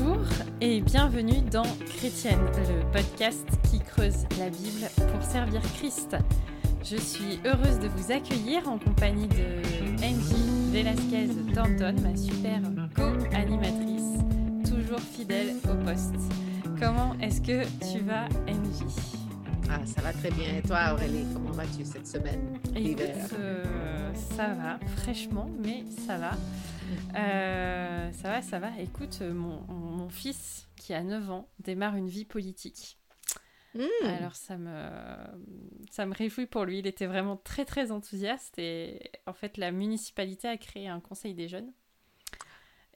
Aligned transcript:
Bonjour 0.00 0.24
et 0.60 0.80
bienvenue 0.80 1.42
dans 1.50 1.66
Chrétienne, 1.84 2.40
le 2.56 2.90
podcast 2.92 3.46
qui 3.70 3.80
creuse 3.80 4.24
la 4.38 4.48
Bible 4.48 4.88
pour 4.96 5.22
servir 5.22 5.60
Christ. 5.74 6.16
Je 6.82 6.96
suis 6.96 7.38
heureuse 7.44 7.78
de 7.80 7.88
vous 7.88 8.10
accueillir 8.10 8.66
en 8.68 8.78
compagnie 8.78 9.28
de 9.28 9.60
Angie 10.02 10.72
Velasquez 10.72 11.28
Thornton, 11.54 11.96
ma 12.02 12.16
super 12.16 12.60
co-animatrice, 12.94 14.70
toujours 14.70 15.00
fidèle 15.00 15.56
au 15.64 15.74
poste. 15.84 16.14
Comment 16.78 17.14
est-ce 17.20 17.40
que 17.40 17.64
tu 17.92 18.02
vas, 18.02 18.24
Angie? 18.48 19.18
Ah, 19.70 19.80
ça 19.84 20.00
va 20.02 20.12
très 20.12 20.30
bien. 20.30 20.56
Et 20.58 20.62
toi, 20.66 20.94
Aurélie, 20.94 21.26
comment 21.32 21.52
vas-tu 21.52 21.84
cette 21.84 22.06
semaine? 22.06 22.58
Écoute, 22.74 23.02
euh, 23.38 24.12
ça 24.14 24.48
va, 24.48 24.78
fraîchement, 24.96 25.48
mais 25.62 25.84
ça 26.06 26.16
va. 26.16 26.32
Euh, 27.16 28.10
ça 28.12 28.28
va, 28.30 28.42
ça 28.42 28.58
va. 28.58 28.68
Écoute, 28.80 29.22
mon, 29.22 29.60
mon, 30.10 30.16
fils, 30.16 30.68
qui 30.76 30.94
a 30.94 31.02
9 31.02 31.30
ans, 31.30 31.48
démarre 31.58 31.96
une 31.96 32.08
vie 32.08 32.24
politique. 32.24 32.98
Hmm. 33.74 33.86
Alors 34.04 34.34
ça 34.34 34.58
me, 34.58 34.88
ça 35.90 36.04
me 36.04 36.14
réjouit 36.14 36.46
pour 36.46 36.64
lui. 36.64 36.80
Il 36.80 36.86
était 36.86 37.06
vraiment 37.06 37.36
très 37.36 37.64
très 37.64 37.92
enthousiaste 37.92 38.58
et 38.58 39.12
en 39.26 39.32
fait 39.32 39.56
la 39.58 39.70
municipalité 39.70 40.48
a 40.48 40.56
créé 40.56 40.88
un 40.88 40.98
conseil 40.98 41.34
des 41.34 41.46
jeunes 41.46 41.72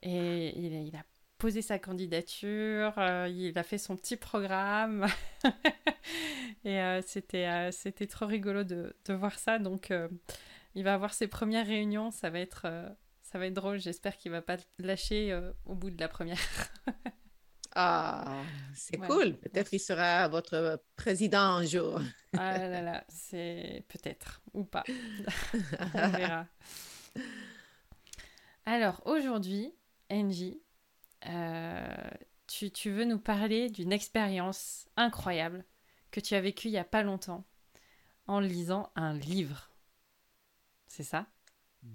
et 0.02 0.58
il, 0.58 0.72
il 0.88 0.96
a 0.96 1.04
posé 1.38 1.62
sa 1.62 1.78
candidature, 1.78 2.92
euh, 2.98 3.28
il 3.30 3.56
a 3.56 3.62
fait 3.62 3.78
son 3.78 3.96
petit 3.96 4.16
programme 4.16 5.06
et 6.64 6.80
euh, 6.80 7.02
c'était 7.06 7.70
c'était 7.70 8.08
trop 8.08 8.26
rigolo 8.26 8.64
de, 8.64 8.96
de, 9.04 9.14
voir 9.14 9.38
ça. 9.38 9.60
Donc 9.60 9.92
il 10.74 10.82
va 10.82 10.94
avoir 10.94 11.14
ses 11.14 11.28
premières 11.28 11.66
réunions, 11.66 12.10
ça 12.10 12.30
va 12.30 12.40
être 12.40 12.66
ça 13.34 13.40
va 13.40 13.46
être 13.46 13.54
drôle. 13.54 13.80
J'espère 13.80 14.16
qu'il 14.16 14.30
va 14.30 14.42
pas 14.42 14.58
lâcher 14.78 15.32
euh, 15.32 15.50
au 15.66 15.74
bout 15.74 15.90
de 15.90 15.98
la 15.98 16.06
première. 16.06 16.38
ah, 17.74 18.42
c'est 18.74 18.96
cool. 18.98 19.36
Peut-être 19.36 19.70
qu'il 19.70 19.80
sera 19.80 20.28
votre 20.28 20.80
président 20.96 21.56
un 21.56 21.64
jour. 21.64 22.00
ah 22.38 22.58
là 22.58 22.80
là, 22.80 23.04
c'est 23.08 23.84
peut-être 23.88 24.42
ou 24.52 24.64
pas. 24.64 24.84
On 25.94 26.08
verra. 26.08 26.46
Alors 28.66 29.02
aujourd'hui, 29.06 29.74
Angie, 30.10 30.62
euh, 31.26 32.10
tu, 32.46 32.70
tu 32.70 32.90
veux 32.90 33.04
nous 33.04 33.18
parler 33.18 33.70
d'une 33.70 33.92
expérience 33.92 34.86
incroyable 34.96 35.64
que 36.12 36.20
tu 36.20 36.34
as 36.34 36.40
vécue 36.40 36.68
il 36.68 36.74
y 36.74 36.78
a 36.78 36.84
pas 36.84 37.02
longtemps 37.02 37.44
en 38.26 38.38
lisant 38.38 38.90
un 38.94 39.14
livre. 39.14 39.70
C'est 40.86 41.02
ça? 41.02 41.26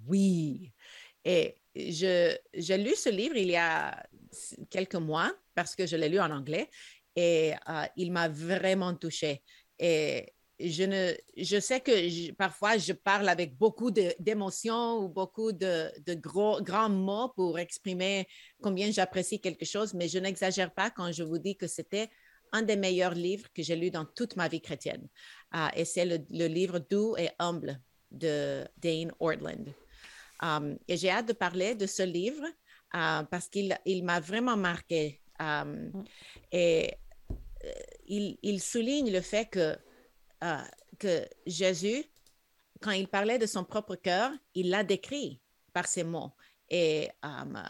Oui. 0.07 0.73
Et 1.23 1.55
j'ai 1.73 2.37
lu 2.77 2.95
ce 2.95 3.09
livre 3.09 3.37
il 3.37 3.49
y 3.49 3.55
a 3.55 4.05
quelques 4.69 4.95
mois 4.95 5.33
parce 5.63 5.75
que 5.75 5.85
je 5.85 5.97
l'ai 5.97 6.09
lu 6.09 6.19
en 6.19 6.31
anglais 6.31 6.69
et 7.15 7.53
euh, 7.67 7.85
il 7.97 8.11
m'a 8.11 8.29
vraiment 8.29 8.95
touchée. 8.95 9.43
Et 9.77 10.33
je, 10.57 10.83
ne, 10.83 11.13
je 11.35 11.59
sais 11.59 11.81
que 11.81 12.31
parfois 12.31 12.77
je 12.77 12.93
parle 12.93 13.27
avec 13.27 13.57
beaucoup 13.57 13.91
d'émotions 13.91 14.99
ou 14.99 15.09
beaucoup 15.09 15.51
de, 15.51 15.91
de, 16.05 16.13
gros, 16.13 16.61
grands 16.61 16.89
mots 16.89 17.29
pour 17.35 17.59
exprimer 17.59 18.25
combien 18.61 18.89
j'apprécie 18.91 19.41
quelque 19.41 19.65
chose, 19.65 19.93
mais 19.93 20.07
je 20.07 20.17
n'exagère 20.19 20.73
pas 20.73 20.89
quand 20.91 21.11
je 21.11 21.23
vous 21.23 21.37
dis 21.37 21.57
que 21.57 21.67
c'était 21.67 22.09
un 22.53 22.61
des 22.61 22.77
meilleurs 22.77 23.13
livres 23.13 23.47
que 23.53 23.63
j'ai 23.63 23.75
lu 23.75 23.91
dans 23.91 24.05
toute 24.05 24.37
ma 24.37 24.47
vie 24.47 24.61
chrétienne. 24.61 25.07
Euh, 25.55 25.67
et 25.75 25.83
c'est 25.83 26.05
le, 26.05 26.47
livre 26.47 26.79
Doux 26.79 27.15
et 27.17 27.29
humble 27.37 27.81
de 28.11 28.65
Dane 28.77 29.11
Ortland. 29.19 29.73
Um, 30.41 30.77
et 30.87 30.95
j'ai 30.95 31.09
hâte 31.09 31.27
de 31.27 31.33
parler 31.33 31.75
de 31.75 31.85
ce 31.85 32.03
livre 32.03 32.45
parce 32.91 33.49
qu'il 33.49 33.77
il, 33.85 34.03
m'a 34.03 34.19
vraiment 34.19 34.57
marqué. 34.57 35.21
Um, 35.39 35.91
mm. 35.93 36.03
Et 36.51 36.93
euh, 37.63 37.71
il, 38.07 38.37
il, 38.41 38.61
souligne 38.61 39.11
le 39.11 39.21
fait 39.21 39.45
que, 39.45 39.77
uh, 40.43 40.63
que 40.97 41.25
Jésus, 41.45 42.03
quand 42.81 42.91
il 42.91 43.07
parlait 43.07 43.37
de 43.37 43.45
son 43.45 43.63
propre 43.63 43.95
cœur, 43.95 44.31
il 44.53 44.69
l'a 44.69 44.83
décrit 44.83 45.41
par 45.73 45.87
ces 45.87 46.03
mots. 46.03 46.31
Et 46.69 47.09
um, 47.23 47.61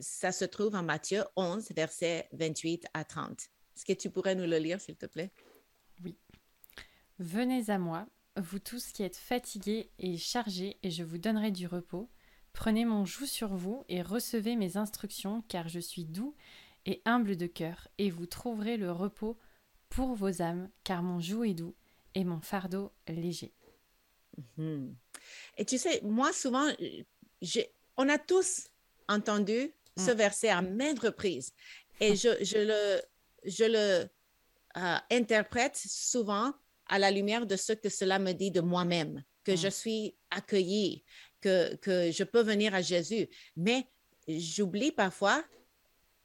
ça 0.00 0.32
se 0.32 0.44
trouve 0.44 0.74
en 0.74 0.82
Matthieu 0.82 1.24
11, 1.36 1.72
versets 1.72 2.28
28 2.32 2.86
à 2.94 3.04
30. 3.04 3.40
Est-ce 3.76 3.84
que 3.84 3.92
tu 3.92 4.10
pourrais 4.10 4.34
nous 4.34 4.46
le 4.46 4.58
lire, 4.58 4.80
s'il 4.80 4.96
te 4.96 5.06
plaît? 5.06 5.30
Oui. 6.04 6.16
Venez 7.18 7.70
à 7.70 7.78
moi 7.78 8.06
vous 8.36 8.58
tous 8.58 8.92
qui 8.92 9.02
êtes 9.02 9.16
fatigués 9.16 9.90
et 9.98 10.16
chargés, 10.16 10.78
et 10.82 10.90
je 10.90 11.04
vous 11.04 11.18
donnerai 11.18 11.50
du 11.50 11.66
repos. 11.66 12.08
Prenez 12.52 12.84
mon 12.84 13.04
joug 13.04 13.26
sur 13.26 13.54
vous 13.54 13.84
et 13.88 14.02
recevez 14.02 14.56
mes 14.56 14.76
instructions, 14.76 15.42
car 15.48 15.68
je 15.68 15.80
suis 15.80 16.04
doux 16.04 16.34
et 16.86 17.02
humble 17.04 17.36
de 17.36 17.46
cœur, 17.46 17.88
et 17.98 18.10
vous 18.10 18.26
trouverez 18.26 18.76
le 18.76 18.90
repos 18.90 19.38
pour 19.88 20.14
vos 20.14 20.42
âmes, 20.42 20.70
car 20.84 21.02
mon 21.02 21.20
joug 21.20 21.44
est 21.44 21.54
doux 21.54 21.74
et 22.14 22.24
mon 22.24 22.40
fardeau 22.40 22.92
léger. 23.08 23.52
Mhm. 24.56 24.94
Et 25.58 25.64
tu 25.64 25.78
sais, 25.78 26.00
moi 26.02 26.32
souvent, 26.32 26.66
on 27.96 28.08
a 28.08 28.18
tous 28.18 28.68
entendu 29.08 29.72
ce 29.96 30.10
mm. 30.10 30.14
verset 30.14 30.48
à 30.48 30.62
maintes 30.62 31.00
reprises, 31.00 31.52
et 32.00 32.16
je, 32.16 32.28
le, 32.58 33.00
je 33.44 33.64
le 33.64 34.08
euh, 34.76 34.96
interprète 35.10 35.76
souvent 35.76 36.52
à 36.86 36.98
la 36.98 37.10
lumière 37.10 37.46
de 37.46 37.56
ce 37.56 37.72
que 37.72 37.88
cela 37.88 38.18
me 38.18 38.32
dit 38.32 38.50
de 38.50 38.60
moi-même, 38.60 39.22
que 39.44 39.54
je 39.54 39.68
mm. 39.68 39.70
suis 39.70 40.14
accueillie, 40.30 41.04
que, 41.40 41.74
que 41.76 42.10
je 42.10 42.24
peux 42.24 42.42
venir 42.42 42.74
à 42.74 42.80
Jésus. 42.80 43.28
Mais 43.56 43.86
j'oublie 44.26 44.92
parfois 44.92 45.44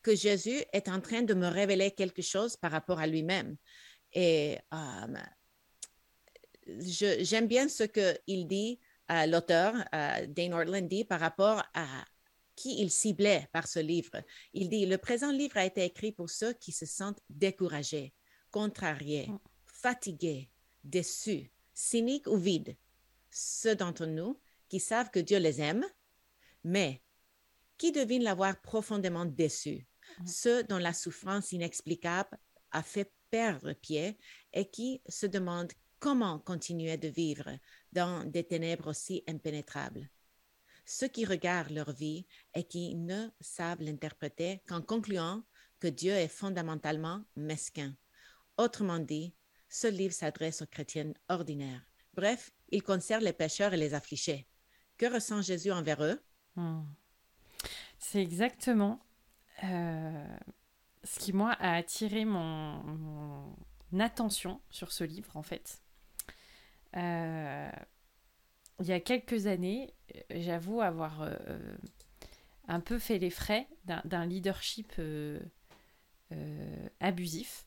que 0.07 0.15
Jésus 0.15 0.63
est 0.71 0.87
en 0.87 1.01
train 1.01 1.21
de 1.21 1.33
me 1.33 1.47
révéler 1.47 1.91
quelque 1.91 2.21
chose 2.21 2.55
par 2.55 2.71
rapport 2.71 2.99
à 2.99 3.07
lui-même. 3.07 3.57
Et 4.13 4.57
euh, 4.73 5.17
j'aime 7.19 7.47
bien 7.47 7.67
ce 7.67 7.83
qu'il 7.83 8.47
dit, 8.47 8.79
euh, 9.11 9.25
l'auteur, 9.25 9.73
euh, 9.93 10.25
Dane 10.27 10.53
Ortland 10.53 10.87
dit 10.87 11.03
par 11.03 11.19
rapport 11.19 11.61
à 11.73 12.05
qui 12.55 12.81
il 12.81 12.89
ciblait 12.89 13.49
par 13.51 13.67
ce 13.67 13.79
livre. 13.79 14.23
Il 14.53 14.69
dit, 14.69 14.85
le 14.85 14.97
présent 14.97 15.33
livre 15.33 15.57
a 15.57 15.65
été 15.65 15.83
écrit 15.83 16.13
pour 16.13 16.29
ceux 16.29 16.53
qui 16.53 16.71
se 16.71 16.85
sentent 16.85 17.19
découragés, 17.29 18.13
contrariés, 18.49 19.27
mm. 19.27 19.39
fatigués, 19.65 20.49
déçus, 20.85 21.51
cyniques 21.73 22.27
ou 22.27 22.37
vides, 22.37 22.77
ceux 23.29 23.75
d'entre 23.75 24.05
nous 24.05 24.39
qui 24.69 24.79
savent 24.79 25.11
que 25.11 25.19
Dieu 25.19 25.37
les 25.37 25.59
aime, 25.59 25.85
mais 26.63 27.01
qui 27.77 27.91
devinent 27.91 28.23
l'avoir 28.23 28.61
profondément 28.61 29.25
déçu. 29.25 29.85
Ceux 30.25 30.63
dont 30.63 30.77
la 30.77 30.93
souffrance 30.93 31.51
inexplicable 31.51 32.37
a 32.71 32.83
fait 32.83 33.11
perdre 33.29 33.73
pied 33.73 34.17
et 34.53 34.69
qui 34.69 35.01
se 35.07 35.25
demandent 35.25 35.73
comment 35.99 36.39
continuer 36.39 36.97
de 36.97 37.07
vivre 37.07 37.49
dans 37.91 38.23
des 38.23 38.43
ténèbres 38.43 38.87
aussi 38.87 39.23
impénétrables. 39.27 40.09
Ceux 40.85 41.07
qui 41.07 41.25
regardent 41.25 41.71
leur 41.71 41.91
vie 41.91 42.25
et 42.53 42.63
qui 42.63 42.95
ne 42.95 43.27
savent 43.41 43.81
l'interpréter 43.81 44.61
qu'en 44.67 44.81
concluant 44.81 45.43
que 45.79 45.87
Dieu 45.87 46.13
est 46.13 46.29
fondamentalement 46.29 47.23
mesquin. 47.35 47.93
Autrement 48.57 48.99
dit, 48.99 49.35
ce 49.69 49.87
livre 49.87 50.13
s'adresse 50.13 50.61
aux 50.61 50.67
chrétiens 50.67 51.13
ordinaires. 51.29 51.85
Bref, 52.13 52.51
il 52.69 52.81
concerne 52.83 53.23
les 53.23 53.33
pécheurs 53.33 53.73
et 53.73 53.77
les 53.77 53.93
affligés. 53.93 54.47
Que 54.97 55.13
ressent 55.13 55.41
Jésus 55.41 55.71
envers 55.71 56.03
eux? 56.03 56.19
Hmm. 56.55 56.83
C'est 57.99 58.21
exactement 58.21 58.99
euh, 59.63 60.37
ce 61.03 61.19
qui, 61.19 61.33
moi, 61.33 61.51
a 61.53 61.75
attiré 61.75 62.25
mon, 62.25 63.55
attention 63.99 64.61
sur 64.69 64.91
ce 64.91 65.03
livre, 65.03 65.35
en 65.35 65.43
fait. 65.43 65.81
Euh, 66.95 67.69
il 68.79 68.85
y 68.85 68.93
a 68.93 68.99
quelques 68.99 69.47
années, 69.47 69.93
j'avoue 70.29 70.81
avoir 70.81 71.21
euh, 71.21 71.77
un 72.67 72.79
peu 72.79 72.99
fait 72.99 73.17
les 73.17 73.29
frais 73.29 73.67
d'un 73.85 74.25
leadership 74.25 74.93
abusif. 76.99 77.65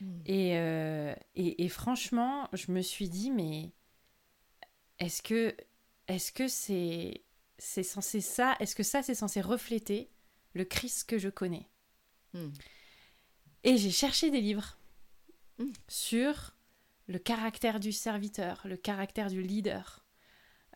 Hmm. 0.00 0.20
Euh, 0.28 1.14
et, 1.34 1.64
et, 1.64 1.68
franchement, 1.68 2.48
je 2.52 2.70
me 2.72 2.82
suis 2.82 3.08
dit, 3.08 3.30
mais 3.30 3.72
est-ce 4.98 5.22
que 5.22 5.56
est-ce 6.06 6.32
que 6.32 6.48
c'est 6.48 7.22
c'est 7.58 7.82
censé 7.82 8.20
ça 8.20 8.56
Est-ce 8.60 8.76
que 8.76 8.82
ça 8.82 9.02
c'est 9.02 9.14
censé 9.14 9.40
refléter 9.40 10.10
le 10.54 10.64
Christ 10.64 11.08
que 11.08 11.18
je 11.18 11.28
connais 11.28 11.68
hmm. 12.34 12.50
Et 13.64 13.76
j'ai 13.76 13.90
cherché 13.90 14.30
des 14.30 14.40
livres 14.40 14.78
hmm. 15.58 15.70
sur 15.88 16.54
le 17.06 17.18
caractère 17.18 17.80
du 17.80 17.92
serviteur, 17.92 18.60
le 18.64 18.76
caractère 18.76 19.30
du 19.30 19.42
leader, 19.42 20.04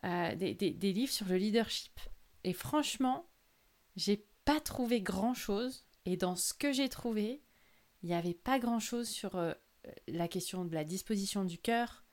euh, 0.03 0.35
des, 0.35 0.53
des, 0.53 0.71
des 0.71 0.93
livres 0.93 1.11
sur 1.11 1.27
le 1.27 1.37
leadership. 1.37 1.99
Et 2.43 2.53
franchement, 2.53 3.29
j'ai 3.95 4.25
pas 4.45 4.59
trouvé 4.59 5.01
grand 5.01 5.33
chose. 5.33 5.85
Et 6.05 6.17
dans 6.17 6.35
ce 6.35 6.53
que 6.53 6.73
j'ai 6.73 6.89
trouvé, 6.89 7.41
il 8.01 8.09
n'y 8.09 8.15
avait 8.15 8.33
pas 8.33 8.59
grand-chose 8.59 9.07
sur 9.07 9.35
euh, 9.35 9.53
la 10.07 10.27
question 10.27 10.65
de 10.65 10.73
la 10.73 10.83
disposition 10.83 11.45
du 11.45 11.57
cœur 11.57 12.03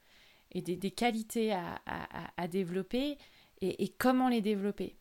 et 0.53 0.63
des, 0.63 0.91
qualités 0.91 1.53
à, 1.53 2.49
développer 2.49 3.19
et, 3.61 3.89
comment 3.99 4.29
les 4.29 4.41
développer. 4.41 4.97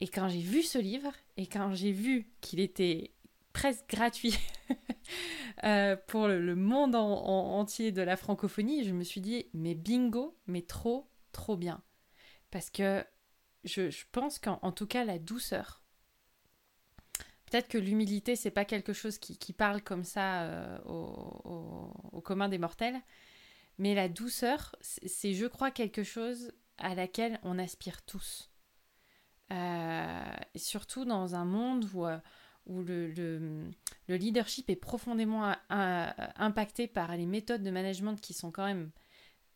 Et 0.00 0.08
quand 0.08 0.28
j'ai 0.28 0.40
vu 0.40 0.62
ce 0.62 0.78
livre 0.78 1.12
et 1.36 1.46
quand 1.46 1.74
j'ai 1.74 1.92
vu 1.92 2.30
qu'il 2.40 2.60
était 2.60 3.12
presque 3.52 3.88
gratuit 3.88 4.38
euh, 5.64 5.96
pour 6.06 6.28
le, 6.28 6.54
monde 6.54 6.94
entier 6.94 7.92
de 7.92 8.02
la 8.02 8.16
francophonie. 8.16 8.84
Je 8.84 8.92
me 8.92 9.04
suis 9.04 9.20
dit, 9.20 9.46
mais 9.52 9.74
bingo, 9.74 10.36
mais 10.46 10.62
trop, 10.62 11.10
trop 11.32 11.56
bien. 11.56 11.82
Parce 12.50 12.70
que 12.70 13.04
je, 13.64 14.04
pense 14.12 14.38
qu'en 14.38 14.72
tout 14.72 14.86
cas, 14.86 15.04
la 15.04 15.18
douceur, 15.18 15.82
peut-être 17.46 17.68
que 17.68 17.78
l'humilité, 17.78 18.36
c'est 18.36 18.50
pas 18.50 18.64
quelque 18.64 18.92
chose 18.92 19.18
qui, 19.18 19.52
parle 19.52 19.82
comme 19.82 20.04
ça 20.04 20.42
euh, 20.42 20.78
au, 20.84 22.20
commun 22.22 22.48
des 22.48 22.58
mortels, 22.58 23.00
mais 23.78 23.94
la 23.94 24.08
douceur, 24.08 24.76
c'est, 24.80 25.34
je 25.34 25.46
crois, 25.46 25.70
quelque 25.70 26.02
chose 26.02 26.52
à 26.78 26.94
laquelle 26.94 27.40
on 27.42 27.58
aspire 27.58 28.02
tous. 28.02 28.49
Euh, 29.52 30.36
surtout 30.54 31.04
dans 31.04 31.34
un 31.34 31.44
monde 31.44 31.86
où 31.94 32.06
où 32.66 32.82
le, 32.82 33.08
le, 33.08 34.16
leadership 34.16 34.70
est 34.70 34.76
profondément 34.76 35.54
impacté 35.68 36.86
par 36.86 37.16
les 37.16 37.26
méthodes 37.26 37.62
de 37.62 37.70
management 37.70 38.16
qui 38.16 38.32
sont 38.32 38.52
quand 38.52 38.66
même 38.66 38.90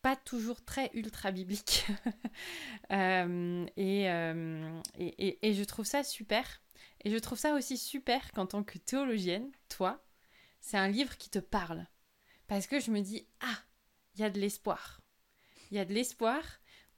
pas 0.05 0.17
toujours 0.17 0.63
très 0.63 0.91
ultra 0.93 1.33
bibliques. 1.33 1.87
Euh, 2.93 3.67
euh, 3.79 4.81
et, 4.99 5.55
je 5.55 5.65
trouve 5.65 5.87
ça 5.87 6.05
super. 6.05 6.63
Et 7.03 7.11
je 7.11 7.17
trouve 7.17 7.39
ça 7.39 7.55
aussi 7.55 7.79
super 7.79 8.33
qu'en 8.33 8.47
tant 8.47 8.63
que 8.63 8.77
théologienne, 8.77 9.51
toi, 9.69 10.05
c'est 10.61 10.77
un 10.77 10.89
livre 10.89 11.17
qui 11.17 11.31
te 11.31 11.39
parle. 11.39 11.87
Parce 12.47 12.67
que 12.67 12.81
je 12.81 12.91
me 12.91 13.01
dis, 13.01 13.27
ah, 13.41 13.59
il 14.15 14.21
y 14.21 14.25
a 14.25 14.31
de 14.31 14.39
l'espoir. 14.39 15.01
Il 15.71 15.77
y 15.77 15.81
a 15.81 15.85
de 15.85 15.95
l'espoir 15.95 16.43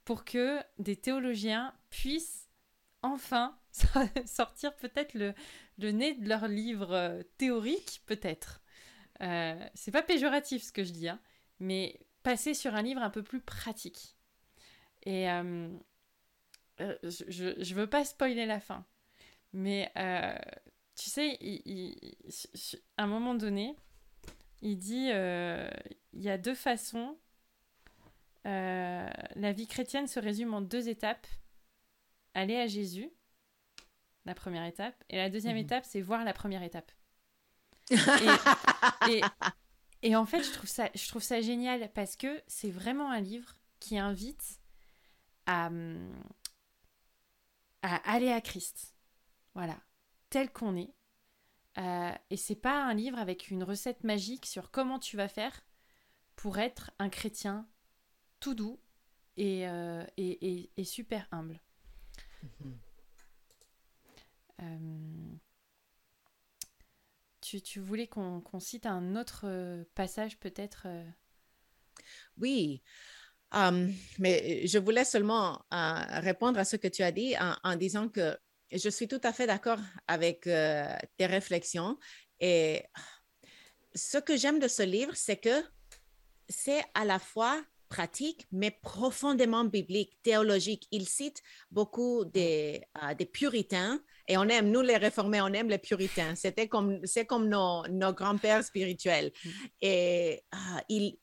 pour 0.03 0.25
que 0.25 0.59
des 0.77 0.97
théologiens 0.97 1.73
puissent 1.89 2.46
enfin 3.13 3.57
sortir 4.25 4.75
peut-être 4.75 5.13
le, 5.13 5.33
le 5.77 5.91
nez 5.91 6.13
de 6.15 6.27
leur 6.27 6.47
livre 6.47 6.91
euh, 6.93 7.23
théorique, 7.37 8.01
peut-être. 8.05 8.61
Euh, 9.21 9.67
c'est 9.73 9.91
pas 9.91 10.03
péjoratif 10.03 10.63
ce 10.63 10.71
que 10.71 10.83
je 10.83 10.91
dis, 10.91 11.09
hein, 11.09 11.19
mais 11.59 11.99
passer 12.23 12.53
sur 12.53 12.75
un 12.75 12.81
livre 12.81 13.01
un 13.01 13.09
peu 13.09 13.23
plus 13.23 13.41
pratique. 13.41 14.15
Et 15.03 15.29
euh, 15.29 15.69
je, 16.79 17.53
je 17.57 17.75
veux 17.75 17.87
pas 17.87 18.05
spoiler 18.05 18.45
la 18.45 18.59
fin, 18.59 18.85
mais 19.53 19.91
tu 20.95 21.09
sais, 21.09 21.39
à 22.97 23.03
un 23.03 23.07
moment 23.07 23.35
donné, 23.35 23.75
il 24.61 24.77
dit 24.77 25.09
il 25.09 26.21
y 26.21 26.29
a 26.29 26.37
deux 26.37 26.55
façons. 26.55 27.17
la 28.43 29.51
vie 29.53 29.67
chrétienne 29.67 30.07
se 30.07 30.19
résume 30.19 30.53
en 30.53 30.61
deux 30.61 30.89
étapes 30.89 31.27
aller 32.37 32.55
à 32.55 32.67
Jésus 32.67 33.11
la 34.25 34.35
première 34.35 34.63
étape. 34.65 35.03
Et 35.09 35.17
la 35.17 35.29
deuxième 35.29 35.55
mhm. 35.55 35.63
étape, 35.63 35.85
c'est 35.85 36.01
voir 36.01 36.23
la 36.23 36.33
première 36.33 36.63
étape. 36.63 36.91
et, 40.03 40.15
en 40.15 40.25
fait, 40.25 40.43
je 40.43 40.51
trouve, 40.51 40.69
ça, 40.69 40.89
je 40.93 41.07
trouve 41.07 41.23
ça 41.23 41.41
génial 41.41 41.91
parce 41.93 42.15
que 42.15 42.41
c'est 42.47 42.69
vraiment 42.69 43.09
un 43.09 43.21
livre 43.21 43.55
qui 43.79 43.97
invite 43.97 44.59
à, 45.45 45.71
à 47.81 47.95
aller 48.11 48.31
à 48.31 48.41
Christ. 48.41 48.95
Voilà, 49.55 49.77
tel 50.29 50.51
qu'on 50.51 50.75
est. 50.75 50.93
Euh, 51.79 52.11
et 52.29 52.37
c'est 52.37 52.55
pas 52.55 52.83
un 52.83 52.93
livre 52.93 53.17
avec 53.17 53.49
une 53.49 53.63
recette 53.63 54.03
magique 54.03 54.45
sur 54.45 54.71
comment 54.71 54.99
tu 54.99 55.15
vas 55.15 55.27
faire 55.27 55.61
pour 56.35 56.59
être 56.59 56.91
un 56.99 57.09
chrétien 57.09 57.67
tout 58.39 58.55
doux 58.55 58.79
et, 59.37 59.67
euh, 59.67 60.03
et, 60.17 60.69
et 60.75 60.83
super 60.83 61.27
humble. 61.31 61.61
Euh, 64.59 65.35
tu, 67.41 67.61
tu, 67.61 67.79
voulais 67.79 68.07
qu'on 68.07 68.59
cite 68.59 68.87
un 68.87 69.15
autre 69.15 69.41
euh, 69.45 69.83
passage 69.93 70.39
peut-être 70.39 70.87
euh? 70.87 71.07
Oui, 72.37 72.81
mais 74.19 74.65
je 74.65 74.77
voulais 74.77 75.05
seulement 75.05 75.65
répondre 75.71 76.59
à 76.59 76.65
ce 76.65 76.75
que 76.75 76.87
tu 76.87 77.03
as 77.03 77.11
dit 77.11 77.35
en, 77.63 77.75
disant 77.75 78.09
que 78.09 78.37
je 78.71 78.89
suis 78.89 79.07
tout 79.07 79.21
à 79.23 79.33
fait 79.33 79.47
d'accord 79.47 79.79
avec 80.07 80.41
tes 80.41 81.25
réflexions. 81.25 81.97
Et 82.39 82.83
ce 83.95 84.17
que 84.17 84.37
j'aime 84.37 84.59
de 84.59 84.67
ce 84.67 84.83
livre, 84.83 85.15
c'est 85.15 85.37
que 85.37 85.63
c'est 86.49 86.83
à 86.93 87.03
la 87.03 87.19
fois 87.19 87.63
pratique, 87.87 88.47
mais 88.51 88.71
profondément 88.71 89.65
biblique, 89.65 90.17
théologique. 90.23 90.87
Il 90.91 91.07
cite 91.07 91.41
beaucoup 91.71 92.25
des, 92.25 92.83
euh, 93.03 93.13
des, 93.13 93.25
puritains 93.25 94.01
et 94.27 94.37
on 94.37 94.43
aime, 94.43 94.69
nous 94.71 94.81
les 94.81 94.97
réformés, 94.97 95.41
on 95.41 95.53
aime 95.53 95.69
les 95.69 95.77
puritains. 95.77 96.35
C'était 96.35 96.67
comme, 96.67 96.99
c'est 97.05 97.25
comme 97.25 97.47
nos, 97.47 97.87
nos 97.87 98.13
grands-pères 98.13 98.63
spirituels. 98.63 99.31
Mm. 99.43 99.49
Et 99.81 100.43
euh, 100.53 100.57
il, 100.89 101.17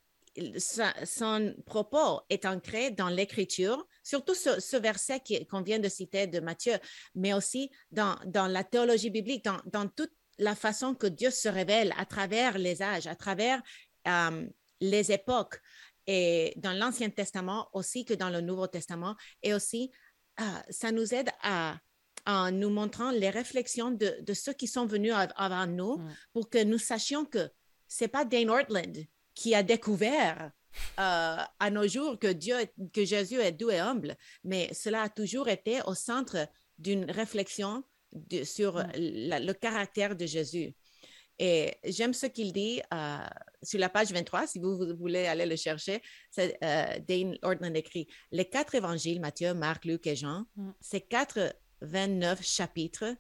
son 1.05 1.55
propos 1.65 2.21
est 2.29 2.45
ancré 2.45 2.91
dans 2.91 3.09
l'écriture, 3.09 3.87
surtout 4.03 4.35
ce, 4.35 4.77
verset 4.77 5.23
qu'on 5.49 5.63
vient 5.63 5.79
de 5.79 5.89
citer 5.89 6.27
de 6.27 6.41
Matthieu, 6.41 6.75
mais 7.15 7.33
aussi 7.33 7.71
dans, 7.91 8.17
dans 8.27 8.47
la 8.47 8.65
théologie 8.65 9.11
biblique, 9.11 9.45
dans, 9.45 9.61
dans, 9.67 9.89
toute 9.89 10.13
la 10.39 10.57
façon 10.57 10.95
que 10.95 11.07
Dieu 11.07 11.31
se 11.31 11.49
révèle 11.49 11.95
à 11.97 12.05
travers 12.05 12.59
les 12.59 12.83
âges, 12.83 13.07
à 13.07 13.15
travers 13.15 13.63
euh, 14.09 14.47
les 14.81 15.13
époques 15.13 15.61
et 16.07 16.55
dans 16.57 16.73
l'Ancien 16.73 17.11
Testament 17.11 17.69
aussi 17.73 18.05
que 18.05 18.15
dans 18.15 18.31
le 18.31 18.41
Nouveau 18.41 18.67
Testament. 18.67 19.17
Et 19.43 19.55
aussi, 19.55 19.91
euh, 20.41 20.45
ça 20.71 20.93
nous 20.93 21.15
aide 21.15 21.31
à, 21.43 21.79
en 22.27 22.51
nous 22.51 22.71
montrant 22.71 23.11
les 23.11 23.31
réflexions 23.31 23.91
de, 23.91 24.17
de, 24.21 24.35
ceux 24.35 24.53
qui 24.53 24.67
sont 24.67 24.87
venus 24.87 25.13
avant 25.37 25.67
nous 25.67 26.01
pour 26.33 26.51
que 26.51 26.63
nous 26.63 26.79
sachions 26.79 27.25
que 27.25 27.49
c'est 27.87 28.09
pas 28.09 28.25
Dane 28.25 28.51
Ortland 28.51 29.07
qui 29.35 29.55
a 29.55 29.63
découvert 29.63 30.51
euh, 30.99 31.37
à 31.59 31.71
nos 31.71 31.87
jours 31.87 32.19
que 32.19 32.33
Dieu, 32.33 32.57
que 32.93 33.05
Jésus 33.05 33.41
est 33.41 33.53
doux 33.53 33.71
et 33.71 33.79
humble, 33.79 34.17
mais 34.43 34.73
cela 34.73 35.03
a 35.03 35.09
toujours 35.09 35.49
été 35.49 35.81
au 35.87 35.95
centre 35.95 36.49
d'une 36.79 37.11
réflexion 37.11 37.85
de, 38.13 38.45
sur 38.45 38.83
le 38.95 39.53
caractère 39.53 40.17
de 40.17 40.27
Jésus. 40.27 40.75
Et 41.39 41.75
j'aime 41.85 42.15
ce 42.15 42.27
qu'il 42.27 42.53
dit 42.53 42.81
euh, 42.93 43.19
sur 43.65 43.79
la 43.79 43.89
page 43.89 44.13
23, 44.13 44.47
si 44.47 44.59
vous, 44.59 44.97
voulez 44.97 45.27
aller 45.27 45.47
le 45.47 45.57
chercher. 45.57 46.03
Euh, 46.39 46.99
Dane 47.07 47.39
Ortland 47.43 47.77
écrit 47.77 48.07
Les 48.31 48.45
quatre 48.45 48.75
évangiles, 48.75 49.21
Matthieu, 49.21 49.55
Marc, 49.55 49.85
Luc 49.85 50.07
et 50.07 50.17
Jean, 50.17 50.45
mm. 50.57 50.71
ces 50.81 51.01
quatre 51.01 51.55
29 51.81 52.43
chapitres 52.43 53.17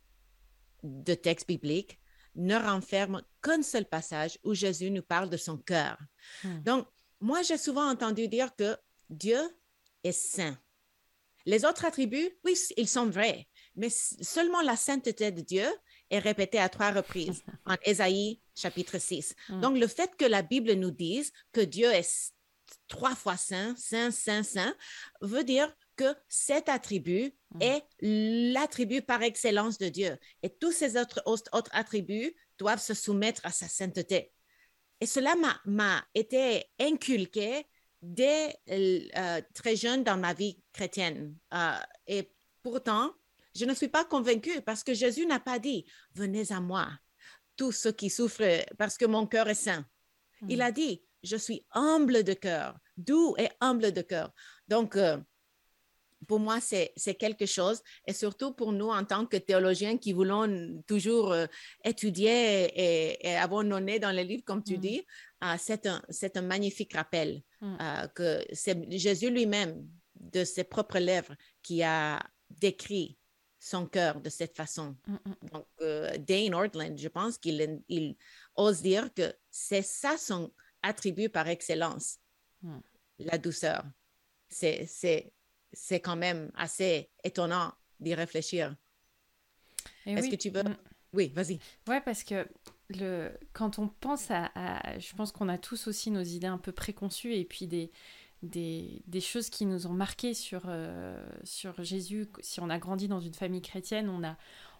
de 0.82 1.14
textes 1.14 1.48
bibliques 1.48 1.98
ne 2.36 2.56
renferment 2.56 3.22
qu'un 3.42 3.62
seul 3.62 3.84
passage 3.84 4.38
où 4.42 4.54
Jésus 4.54 4.90
nous 4.90 5.02
parle 5.02 5.30
de 5.30 5.36
son 5.36 5.56
cœur. 5.56 5.98
Mm. 6.42 6.62
Donc, 6.62 6.86
moi, 7.20 7.42
j'ai 7.42 7.58
souvent 7.58 7.88
entendu 7.88 8.28
dire 8.28 8.54
que 8.56 8.76
Dieu 9.08 9.38
est 10.02 10.12
saint. 10.12 10.58
Les 11.46 11.64
autres 11.64 11.84
attributs, 11.84 12.30
oui, 12.44 12.56
ils 12.76 12.88
sont 12.88 13.06
vrais, 13.06 13.46
mais 13.76 13.90
seulement 13.90 14.62
la 14.62 14.76
sainteté 14.76 15.30
de 15.30 15.42
Dieu 15.42 15.66
est 16.10 16.18
répété 16.18 16.58
à 16.58 16.68
trois 16.68 16.90
reprises 16.90 17.42
en 17.66 17.76
Ésaïe 17.84 18.40
chapitre 18.54 18.98
6. 18.98 19.34
Mm. 19.48 19.60
Donc, 19.60 19.78
le 19.78 19.86
fait 19.86 20.16
que 20.16 20.24
la 20.24 20.42
Bible 20.42 20.72
nous 20.72 20.90
dise 20.90 21.32
que 21.52 21.60
Dieu 21.60 21.90
est 21.90 22.32
trois 22.88 23.14
fois 23.14 23.36
saint, 23.36 23.74
saint, 23.76 24.10
saint, 24.10 24.42
saint, 24.42 24.74
veut 25.20 25.44
dire 25.44 25.74
que 25.96 26.14
cet 26.28 26.68
attribut 26.68 27.34
mm. 27.54 27.62
est 27.62 27.84
l'attribut 28.00 29.02
par 29.02 29.22
excellence 29.22 29.78
de 29.78 29.88
Dieu. 29.88 30.16
Et 30.42 30.50
tous 30.50 30.72
ces 30.72 30.96
autres, 30.96 31.22
autres 31.26 31.70
attributs 31.72 32.34
doivent 32.58 32.82
se 32.82 32.94
soumettre 32.94 33.44
à 33.44 33.50
sa 33.50 33.68
sainteté. 33.68 34.32
Et 35.00 35.06
cela 35.06 35.34
m'a 35.64 36.04
été 36.14 36.64
inculqué 36.80 37.66
dès 38.00 38.56
euh, 38.70 39.40
très 39.54 39.76
jeune 39.76 40.04
dans 40.04 40.16
ma 40.16 40.34
vie 40.34 40.62
chrétienne. 40.72 41.36
Euh, 41.52 41.78
et 42.06 42.30
pourtant, 42.62 43.12
je 43.54 43.64
ne 43.64 43.74
suis 43.74 43.88
pas 43.88 44.04
convaincue 44.04 44.60
parce 44.62 44.82
que 44.82 44.94
Jésus 44.94 45.26
n'a 45.26 45.40
pas 45.40 45.58
dit, 45.58 45.86
venez 46.14 46.50
à 46.50 46.60
moi, 46.60 46.88
tous 47.56 47.72
ceux 47.72 47.92
qui 47.92 48.10
souffrent 48.10 48.64
parce 48.78 48.98
que 48.98 49.04
mon 49.04 49.26
cœur 49.26 49.48
est 49.48 49.54
saint. 49.54 49.86
Il 50.48 50.58
hmm. 50.58 50.62
a 50.62 50.72
dit, 50.72 51.02
je 51.22 51.36
suis 51.36 51.64
humble 51.72 52.24
de 52.24 52.34
cœur, 52.34 52.76
doux 52.96 53.34
et 53.38 53.48
humble 53.60 53.92
de 53.92 54.02
cœur. 54.02 54.32
Donc, 54.68 54.96
euh, 54.96 55.18
pour 56.26 56.40
moi, 56.40 56.58
c'est 56.60 57.14
quelque 57.18 57.44
chose, 57.44 57.82
et 58.06 58.14
surtout 58.14 58.52
pour 58.54 58.72
nous 58.72 58.88
en 58.88 59.04
tant 59.04 59.26
que 59.26 59.36
théologiens 59.36 59.98
qui 59.98 60.14
voulons 60.14 60.82
toujours 60.86 61.32
euh, 61.32 61.46
étudier 61.84 62.64
et, 62.64 63.28
et, 63.28 63.36
avoir 63.36 63.62
nos 63.62 63.78
nez 63.78 63.98
dans 63.98 64.10
les 64.10 64.24
livres, 64.24 64.44
comme 64.44 64.64
tu 64.64 64.78
hmm. 64.78 64.80
dis, 64.80 65.06
euh, 65.44 65.54
c'est 65.58 65.86
un, 65.86 66.02
un, 66.34 66.42
magnifique 66.42 66.94
rappel 66.94 67.42
hmm. 67.60 67.76
que 68.14 68.44
c'est 68.52 68.90
Jésus 68.90 69.30
lui-même, 69.30 69.86
de 70.14 70.44
ses 70.44 70.64
propres 70.64 70.98
lèvres, 70.98 71.34
qui 71.62 71.82
a 71.82 72.18
décrit 72.48 73.18
son 73.64 73.86
cœur 73.86 74.20
de 74.20 74.28
cette 74.28 74.54
façon. 74.54 74.94
Mm, 75.06 75.14
mm. 75.14 75.48
Donc, 75.52 75.66
euh, 75.80 76.18
Dane 76.18 76.52
Ortland, 76.52 76.98
je 76.98 77.08
pense 77.08 77.38
qu'il 77.38 77.82
il 77.88 78.14
ose 78.56 78.82
dire 78.82 79.12
que 79.14 79.34
c'est 79.50 79.82
ça 79.82 80.18
son 80.18 80.52
attribut 80.82 81.30
par 81.30 81.48
excellence, 81.48 82.18
mm. 82.62 82.78
la 83.20 83.38
douceur. 83.38 83.84
C'est 84.50 85.32
quand 86.00 86.16
même 86.16 86.52
assez 86.54 87.10
étonnant 87.24 87.72
d'y 88.00 88.14
réfléchir. 88.14 88.76
Est-ce 90.04 90.28
que 90.28 90.36
tu 90.36 90.50
veux? 90.50 90.62
Oui, 91.14 91.32
vas-y. 91.34 91.58
Ouais, 91.88 92.02
parce 92.02 92.22
que 92.22 92.46
le, 92.90 93.30
quand 93.54 93.78
on 93.78 93.88
pense 93.88 94.30
à, 94.30 94.50
Je 94.98 95.14
pense 95.14 95.32
qu'on 95.32 95.48
a 95.48 95.56
tous 95.56 95.86
aussi 95.86 96.10
nos 96.10 96.22
idées 96.22 96.48
un 96.48 96.58
peu 96.58 96.72
préconçues 96.72 97.34
et 97.34 97.44
puis 97.46 97.66
des, 97.66 97.90
des, 98.42 99.02
des 99.06 99.20
choses 99.20 99.50
qui 99.50 99.66
nous 99.66 99.86
ont 99.86 99.92
marqué 99.92 100.34
sur, 100.34 100.62
euh, 100.66 101.24
sur 101.44 101.82
Jésus. 101.82 102.28
Si 102.40 102.60
on 102.60 102.70
a 102.70 102.78
grandi 102.78 103.08
dans 103.08 103.20
une 103.20 103.34
famille 103.34 103.62
chrétienne, 103.62 104.08
on 104.08 104.22
a, 104.24 104.36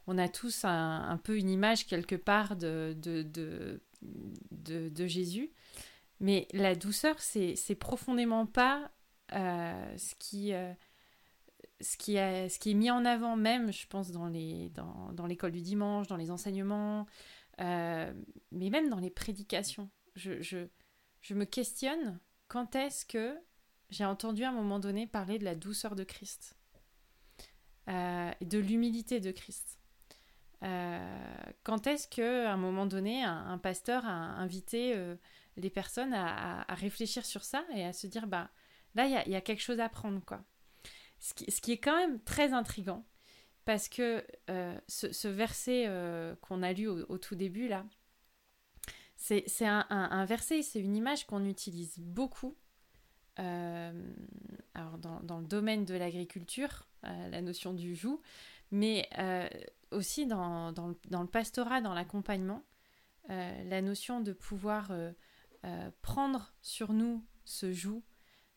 on 0.06 0.18
a 0.18 0.28
tous 0.28 0.64
un, 0.64 1.02
un 1.08 1.16
peu 1.16 1.38
une 1.38 1.49
image 1.49 1.87
quelque 1.87 2.16
part 2.16 2.56
de, 2.56 2.94
de, 2.99 3.23
de, 3.23 3.80
de, 4.88 5.06
Jésus. 5.06 5.50
Mais 6.20 6.46
la 6.52 6.75
douceur, 6.75 7.16
c'est 7.18 7.78
profondément 7.78 8.46
pas 8.46 8.90
euh, 9.32 9.96
ce 9.96 10.14
qui... 10.18 10.52
Euh, 10.52 10.73
ce 11.80 11.96
qui, 11.99 12.16
est, 12.16 12.49
ce 12.49 12.58
qui 12.58 12.70
est 12.70 12.75
mis 12.75 12.90
en 12.90 13.04
avant 13.04 13.37
même, 13.37 13.70
je 13.73 13.87
pense, 13.88 14.11
dans 14.11 14.28
l'école 14.28 14.73
dans, 14.73 15.12
dans 15.12 15.26
du 15.26 15.61
dimanche, 15.61 16.06
dans 16.06 16.16
les 16.16 16.30
enseignements, 16.30 17.04
mais 17.58 18.14
même 18.52 18.88
dans 18.88 19.00
les 19.00 19.11
prédications. 19.11 19.90
Je, 20.14 20.40
je, 20.40 20.68
je 21.20 21.34
me 21.34 21.44
questionne 21.44 22.20
quand 22.48 22.74
est-ce 22.76 23.04
que 23.04 23.38
j'ai 23.90 24.04
entendu 24.04 24.44
à 24.44 24.50
un 24.50 24.52
moment 24.52 24.78
donné 24.78 25.06
parler 25.06 25.38
de 25.38 25.44
la 25.44 25.54
douceur 25.54 25.94
de 25.94 26.04
Christ, 26.04 26.56
euh, 27.88 28.30
de 28.40 28.58
l'humilité 28.58 29.20
de 29.20 29.30
Christ. 29.30 29.78
Euh, 30.62 31.34
quand 31.62 31.86
est-ce 31.86 32.08
que, 32.08 32.46
à 32.46 32.52
un 32.52 32.56
moment 32.56 32.86
donné, 32.86 33.22
un, 33.22 33.58
pasteur 33.58 34.06
a 34.06 34.10
invité 34.10 34.96
les 35.56 35.70
personnes 35.70 36.14
à, 36.14 36.64
réfléchir 36.74 37.24
sur 37.24 37.44
ça 37.44 37.64
et 37.74 37.84
à 37.84 37.92
se 37.92 38.06
dire, 38.06 38.26
bah, 38.26 38.50
là, 38.94 39.06
il 39.06 39.32
y, 39.32 39.36
a, 39.36 39.40
quelque 39.40 39.62
chose 39.62 39.80
à 39.80 39.88
prendre, 39.88 40.24
quoi. 40.24 40.42
Ce 41.20 41.32
qui, 41.34 41.72
est 41.72 41.78
quand 41.78 41.96
même 41.96 42.20
très 42.20 42.52
intrigant, 42.52 43.06
parce 43.64 43.88
que 43.88 44.24
euh, 44.50 44.78
ce, 44.88 45.28
verset 45.28 45.84
euh, 45.86 46.34
qu'on 46.36 46.62
a 46.62 46.72
lu 46.72 46.88
au, 46.88 47.18
tout 47.18 47.34
début, 47.34 47.68
là, 47.68 47.86
c'est 49.16 49.66
un, 49.66 50.25
verset, 50.26 50.62
c'est 50.62 50.80
une 50.80 50.97
image 50.97 51.26
qu'on 51.26 51.44
utilise 51.44 51.99
beaucoup 51.99 52.56
euh, 53.40 54.14
alors 54.75 54.99
dans, 54.99 55.38
le 55.38 55.47
domaine 55.47 55.85
de 55.85 55.94
l'agriculture, 55.94 56.87
la 57.02 57.42
notion 57.42 57.73
du 57.75 57.94
joug, 57.94 58.21
mais 58.71 59.09
aussi 59.90 60.26
dans, 60.26 60.73
dans, 60.73 60.88
le, 60.88 61.26
pastorat, 61.26 61.80
dans 61.80 61.94
l'accompagnement, 61.94 62.64
la 63.28 63.83
notion 63.83 64.21
de 64.21 64.33
pouvoir 64.33 64.92
prendre 66.02 66.54
sur 66.61 66.92
nous 66.92 67.25
ce 67.44 67.73
joug 67.73 68.02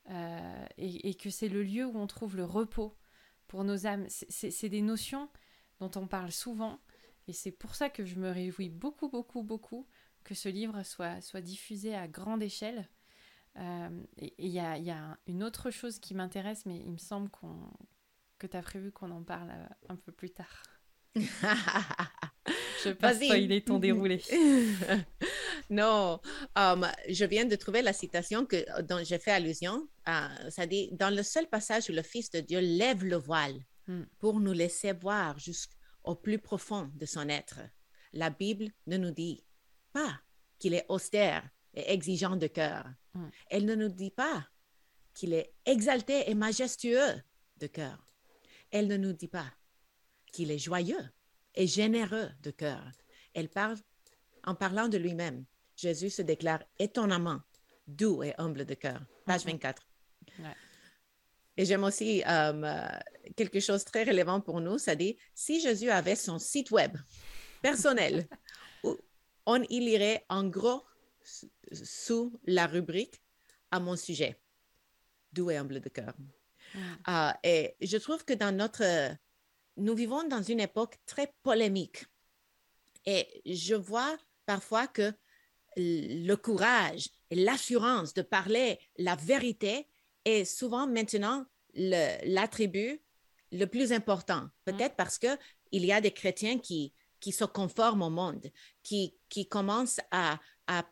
euh, 0.10 0.66
et, 0.78 1.16
que 1.16 1.30
c'est 1.30 1.50
le 1.50 1.64
lieu 1.64 1.86
où 1.86 1.98
on 1.98 2.08
trouve 2.08 2.38
le 2.38 2.46
repos 2.46 2.98
pour 3.48 3.64
nos 3.64 3.86
âmes. 3.88 4.06
C'est 4.10 4.70
des 4.70 4.82
notions 4.82 5.30
dont 5.80 5.92
on 5.96 6.08
parle 6.08 6.32
souvent 6.32 6.80
et 7.28 7.34
c'est 7.34 7.52
pour 7.52 7.76
ça 7.76 7.90
que 7.90 8.06
je 8.06 8.16
me 8.16 8.30
réjouis 8.30 8.70
beaucoup, 8.70 9.10
beaucoup, 9.10 9.44
beaucoup 9.44 9.86
que 10.27 10.36
ce 10.36 10.50
livre 10.50 10.84
soit, 10.84 11.22
soit 11.22 11.39
diffusé 11.39 11.96
à 11.96 12.07
grande 12.07 12.43
échelle. 12.43 12.89
Euh, 13.55 13.89
et 14.17 14.34
il 14.38 14.50
y 14.50 14.60
a, 14.60 14.77
y 14.77 14.91
a, 14.91 15.17
une 15.25 15.41
autre 15.41 15.72
chose 15.72 16.00
qui 16.00 16.13
m'intéresse, 16.13 16.65
mais 16.65 16.75
il 16.75 16.91
me 16.91 16.98
semble 16.98 17.29
qu'on 17.29 17.72
que 18.38 18.46
tu 18.46 18.55
as 18.55 18.62
prévu 18.62 18.91
qu'on 18.91 19.10
en 19.10 19.24
parle 19.24 19.50
euh, 19.50 19.65
un 19.89 19.96
peu 19.96 20.12
plus 20.12 20.29
tard. 20.29 20.63
je 21.15 22.91
passe 22.91 23.17
il 23.22 23.51
est 23.51 23.65
ton 23.65 23.79
déroulé. 23.79 24.22
non, 25.72 26.19
um, 26.55 26.86
je 27.10 27.25
viens 27.25 27.46
de 27.46 27.55
trouver 27.55 27.81
la 27.81 27.93
citation 27.93 28.46
que, 28.46 28.81
dont 28.84 29.03
j'ai 29.03 29.17
fait 29.17 29.31
allusion. 29.31 29.88
ça 30.50 30.67
dit 30.67 30.89
Dans 30.91 31.10
le 31.10 31.24
seul 31.24 31.48
passage 31.48 31.89
où 31.89 31.93
le 31.93 32.03
Fils 32.03 32.29
de 32.29 32.41
Dieu 32.41 32.60
lève 32.60 33.03
le 33.03 33.15
voile 33.15 33.57
hmm. 33.88 34.03
pour 34.19 34.39
nous 34.39 34.53
laisser 34.53 34.91
voir 34.91 35.39
jusqu'au 35.39 36.15
plus 36.15 36.38
profond 36.38 36.91
de 36.93 37.07
son 37.07 37.27
être, 37.29 37.62
la 38.13 38.29
Bible 38.29 38.67
ne 38.86 38.98
nous 38.98 39.12
dit 39.12 39.47
pas 39.98 40.13
qu'il 40.60 40.74
est 40.74 40.86
austère 40.89 41.44
et 41.74 41.92
exigeant 41.92 42.36
de 42.36 42.48
cœur. 42.48 42.84
Hmm. 43.13 43.30
Elle 43.50 43.66
ne 43.66 43.75
nous 43.75 43.89
dit 43.89 44.12
pas 44.12 44.48
qu'il 45.16 45.34
est 45.34 45.50
exalté 45.66 46.30
et 46.30 46.36
majestueux 46.36 47.13
de 47.58 47.68
cœur. 47.68 47.98
Elle 48.72 48.88
ne 48.88 48.98
nous 48.98 49.13
dit 49.13 49.27
pas 49.27 49.51
qu'il 50.32 50.51
est 50.51 50.60
joyeux 50.60 51.06
et 51.56 51.68
généreux 51.68 52.30
de 52.44 52.51
cœur. 52.51 52.84
Elle 53.34 53.50
parle 53.50 53.77
en 54.44 54.56
parlant 54.56 54.88
de 54.88 54.98
lui-même. 54.98 55.46
Jésus 55.75 56.12
se 56.12 56.22
déclare 56.22 56.63
étonnamment 56.77 57.42
doux 57.88 58.22
et 58.24 58.34
humble 58.38 58.66
de 58.66 58.75
cœur. 58.75 59.01
Page 59.25 59.46
24. 59.46 59.82
Mm-hmm. 59.82 60.54
Et 61.58 61.66
j'aime 61.66 61.84
aussi 61.84 62.24
euh, 62.27 62.88
quelque 63.36 63.60
chose 63.60 63.84
très 63.84 64.04
relevant 64.04 64.42
pour 64.42 64.62
nous, 64.62 64.77
ça 64.77 64.96
dit, 64.96 65.18
si 65.34 65.60
Jésus 65.60 65.89
avait 65.89 66.16
son 66.16 66.38
site 66.38 66.70
web 66.70 66.96
personnel, 67.63 68.27
on 69.48 69.63
y 69.63 69.80
lirait 69.80 70.25
en 70.30 70.44
gros 70.44 70.84
sous 71.72 72.39
la 72.46 72.68
rubrique 72.68 73.20
à 73.72 73.80
mon 73.80 73.96
sujet, 73.96 74.39
doux 75.34 75.50
et 75.50 75.58
humble 75.58 75.80
de 75.80 75.89
cœur. 75.89 76.13
Mm. 76.75 76.80
Euh, 77.08 77.32
et 77.44 77.75
je 77.82 77.98
trouve 77.98 78.24
que 78.24 78.34
dans 78.34 78.56
notre 78.56 78.84
nous 79.77 79.96
vivons 79.96 80.27
dans 80.27 80.42
une 80.42 80.60
époque 80.60 80.98
très 81.06 81.34
polémique. 81.44 82.06
Et 83.06 83.42
je 83.46 83.75
vois 83.75 84.18
parfois 84.46 84.88
que 84.88 85.13
le 85.77 86.36
courage 86.36 87.10
et 87.30 87.36
l'assurance 87.36 88.13
de 88.13 88.24
parler 88.24 88.80
la 88.98 89.16
vérité 89.16 89.88
est 90.25 90.46
souvent 90.46 90.88
maintenant 90.88 91.46
l'attribut 91.75 93.00
le, 93.51 93.66
plus 93.66 93.94
important. 93.94 94.42
Mm. 94.42 94.51
Peut-être 94.66 94.96
parce 94.96 95.18
qu'il 95.18 95.38
y 95.72 95.92
a 95.92 96.01
des 96.01 96.12
chrétiens 96.12 96.58
qui, 96.58 96.94
qui 97.20 97.32
se 97.32 97.46
conforment 97.46 98.04
au 98.04 98.10
monde, 98.10 98.46
qui, 98.84 99.18
qui 99.30 99.48
commencent 99.48 100.02
à, 100.12 100.40
à 100.68 100.86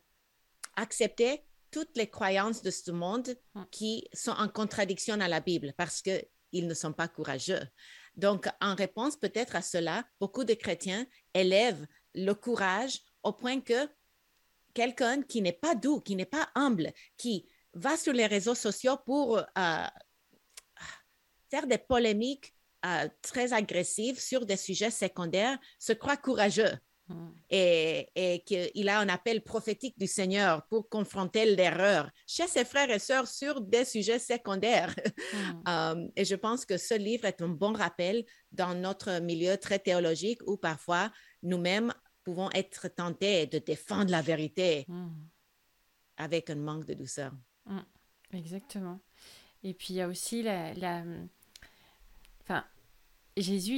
accepter 0.76 1.44
toutes 1.70 1.96
les 1.96 2.08
croyances 2.08 2.62
de 2.62 2.70
ce 2.70 2.90
monde 2.90 3.36
mm. 3.54 3.64
qui 3.70 4.08
sont 4.12 4.32
en 4.32 4.48
contradiction 4.48 5.20
à 5.20 5.28
la 5.28 5.40
Bible 5.40 5.74
parce 5.76 6.02
qu'ils 6.02 6.66
ne 6.66 6.74
sont 6.74 6.92
pas 6.92 7.08
courageux. 7.08 7.62
Donc, 8.16 8.48
en 8.60 8.74
réponse 8.74 9.16
peut-être 9.16 9.56
à 9.56 9.62
cela, 9.62 10.06
beaucoup 10.20 10.44
de 10.44 10.54
chrétiens 10.54 11.06
élèvent 11.34 11.86
le 12.14 12.32
courage 12.32 13.00
au 13.22 13.32
point 13.32 13.60
que 13.60 13.88
quelqu'un 14.72 15.22
qui 15.22 15.42
n'est 15.42 15.52
pas 15.52 15.74
doux, 15.74 16.00
qui 16.00 16.16
n'est 16.16 16.24
pas 16.24 16.48
humble, 16.54 16.92
qui 17.18 17.46
va 17.74 17.96
sur 17.96 18.14
les 18.14 18.26
réseaux 18.26 18.54
sociaux 18.54 18.96
pour 19.04 19.38
euh, 19.38 19.86
faire 21.50 21.66
des 21.66 21.78
polémiques 21.78 22.54
euh, 22.86 23.08
très 23.20 23.52
agressives 23.52 24.20
sur 24.20 24.46
des 24.46 24.56
sujets 24.56 24.90
secondaires, 24.90 25.58
se 25.78 25.92
croit 25.92 26.16
courageux. 26.16 26.72
Mm. 27.08 27.28
Et, 27.50 28.42
qu'il 28.46 28.88
a 28.88 28.98
un 28.98 29.08
appel 29.08 29.42
prophétique 29.42 29.96
du 29.98 30.06
Seigneur 30.06 30.66
pour 30.66 30.88
confronter 30.88 31.54
l'erreur 31.54 32.10
chez 32.26 32.48
ses 32.48 32.64
frères 32.64 32.90
et 32.90 32.98
sœurs 32.98 33.28
sur 33.28 33.60
des 33.60 33.84
sujets 33.84 34.18
secondaires. 34.18 34.94
Mm. 35.32 35.68
Um, 35.68 36.10
et 36.14 36.24
je 36.24 36.36
pense 36.36 36.64
que 36.64 36.76
ce 36.76 36.94
livre 36.94 37.24
est 37.24 37.42
un 37.42 37.48
bon 37.48 37.72
rappel 37.72 38.24
dans 38.52 38.74
notre 38.74 39.20
milieu 39.20 39.56
très 39.56 39.78
théologique 39.78 40.40
où 40.46 40.56
parfois 40.56 41.10
nous-mêmes 41.42 41.92
pouvons 42.22 42.48
être 42.52 42.86
tentés 42.88 43.46
de 43.46 43.58
défendre 43.58 44.10
la 44.10 44.22
vérité 44.22 44.84
mm. 44.86 45.08
avec 46.18 46.50
un 46.50 46.56
manque 46.56 46.84
de 46.84 46.94
douceur. 46.94 47.32
Exactement. 48.32 49.00
Et 49.62 49.74
puis 49.74 49.94
il 49.94 49.96
y 49.96 50.00
a 50.00 50.08
aussi 50.08 50.42
la... 50.42 50.74
la... 50.74 51.02
Enfin, 52.42 52.64
Jésus, 53.36 53.76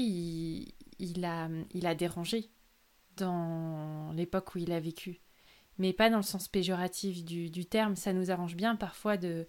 il, 0.99 1.25
a, 1.25 1.49
il 1.75 1.87
a 1.87 1.95
dérangé 1.95 2.51
dans 3.17 4.13
l'époque 4.15 4.55
où 4.55 4.59
il 4.59 4.73
a 4.73 4.81
vécu. 4.81 5.21
Mais 5.79 5.93
pas 5.93 6.11
dans 6.11 6.17
le 6.17 6.23
sens 6.23 6.49
péjoratif 6.49 7.25
du, 7.25 7.67
terme. 7.67 7.97
Ça 7.97 8.13
nous 8.13 8.31
arrange 8.31 8.57
bien 8.57 8.75
parfois 8.77 9.17
de, 9.17 9.47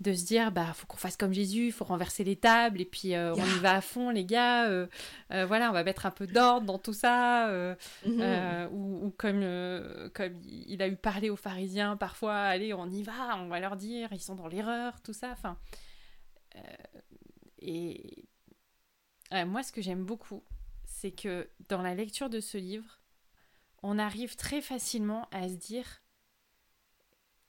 de 0.00 0.12
se 0.14 0.24
dire 0.24 0.52
bah 0.52 0.72
faut 0.74 0.86
qu'on 0.86 0.96
fasse 0.96 1.16
comme 1.16 1.32
Jésus, 1.32 1.66
il 1.66 1.72
faut 1.72 1.84
renverser 1.84 2.24
les 2.24 2.36
tables 2.36 2.80
et 2.80 2.86
puis 2.86 3.14
euh, 3.14 3.34
on 3.34 3.44
y 3.44 3.58
va 3.60 3.74
à 3.74 3.80
fond 3.82 4.10
les 4.10 4.24
gars. 4.24 4.68
Euh, 4.68 4.86
euh, 5.32 5.44
voilà, 5.44 5.68
on 5.70 5.72
va 5.72 5.84
mettre 5.84 6.06
un 6.06 6.10
peu 6.10 6.26
d'ordre 6.26 6.66
dans 6.66 6.78
tout 6.78 6.94
ça. 6.94 7.48
Mhm. 8.06 8.68
ou, 8.72 9.10
comme 9.18 9.40
comme 10.14 10.42
il 10.44 10.80
a 10.82 10.88
eu 10.88 10.96
parlé 10.96 11.28
aux 11.28 11.36
pharisiens 11.36 11.96
parfois, 11.96 12.36
allez 12.36 12.72
on 12.72 12.86
y 12.90 13.02
va, 13.02 13.36
on 13.38 13.48
va 13.48 13.60
leur 13.60 13.76
dire 13.76 14.08
ils 14.12 14.20
sont 14.20 14.34
dans 14.34 14.48
l'erreur, 14.48 15.00
tout 15.02 15.12
ça. 15.12 15.30
Enfin 15.32 15.58
et 17.60 18.24
moi 19.32 19.62
ce 19.62 19.72
que 19.72 19.82
j'aime 19.82 20.04
beaucoup, 20.04 20.42
c'est 20.84 21.12
que 21.12 21.48
dans 21.68 21.82
la 21.82 21.94
lecture 21.94 22.30
de 22.30 22.40
ce 22.40 22.58
livre, 22.58 23.00
on 23.82 23.98
arrive 23.98 24.36
très 24.36 24.60
facilement 24.60 25.28
à 25.30 25.48
se 25.48 25.54
dire 25.54 26.02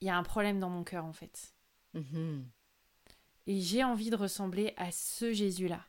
il 0.02 0.08
y 0.08 0.10
a 0.10 0.18
un 0.18 0.24
problème 0.24 0.60
dans 0.60 0.70
mon 0.70 0.84
cœur 0.84 1.06
en 1.06 1.14
fait. 1.14 1.56
Mm-hmm. 1.96 2.44
Et 3.48 3.62
j'ai 3.62 3.84
envie 3.84 4.10
de 4.10 4.16
ressembler 4.16 4.74
à 4.78 4.92
ce 4.92 5.34
Jésus-là. 5.34 5.86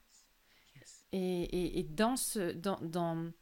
Et, 1.10 1.86
dans, 1.90 2.16
ce, 2.16 2.52
dans, 2.52 2.78
dans, 2.82 3.32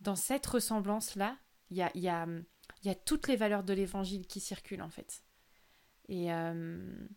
dans 0.00 0.16
cette 0.16 0.46
ressemblance-là, 0.46 1.36
il 1.70 1.76
y 1.76 1.82
a, 1.82 1.90
y, 1.96 2.08
a, 2.08 2.26
y 2.84 2.88
a, 2.88 2.94
toutes 2.94 3.26
les 3.26 3.36
valeurs 3.36 3.64
de 3.64 3.72
l'évangile 3.72 4.26
qui 4.26 4.40
circulent 4.40 4.82
en 4.82 4.88
fait. 4.88 5.24
Et, 6.08 6.32
euh, 6.32 7.08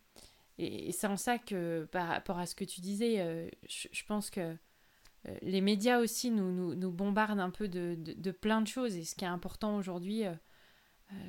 et, 0.58 0.92
c'est 0.92 1.06
en 1.06 1.16
ça 1.16 1.38
que, 1.38 1.88
par 1.90 2.08
rapport 2.08 2.38
à 2.38 2.46
ce 2.46 2.54
que 2.54 2.64
tu 2.64 2.80
disais, 2.80 3.20
euh, 3.20 3.48
je, 3.68 4.04
pense 4.04 4.30
que 4.30 4.56
les 5.42 5.60
médias 5.60 5.98
aussi 6.00 6.30
nous, 6.30 6.74
nous, 6.74 6.90
bombardent 6.90 7.40
un 7.40 7.50
peu 7.50 7.68
de, 7.68 7.96
de, 7.96 8.30
plein 8.30 8.60
de 8.60 8.66
choses. 8.66 8.96
Et 8.96 9.04
ce 9.04 9.14
qui 9.14 9.24
est 9.24 9.28
important 9.28 9.76
aujourd'hui, 9.76 10.24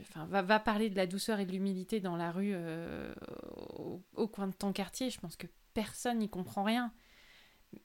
enfin, 0.02 0.26
va, 0.26 0.60
parler 0.60 0.90
de 0.90 0.96
la 0.96 1.08
douceur 1.08 1.40
et 1.40 1.46
de 1.46 1.52
l'humilité 1.52 2.00
dans 2.00 2.16
la 2.16 2.32
rue 2.32 2.56
au, 4.16 4.28
coin 4.28 4.48
de 4.48 4.54
ton 4.54 4.74
quartier. 4.74 5.10
Je 5.10 5.20
pense 5.20 5.36
que 5.36 5.48
personne 5.74 6.20
n'y 6.20 6.30
comprend 6.30 6.64
rien. 6.64 6.94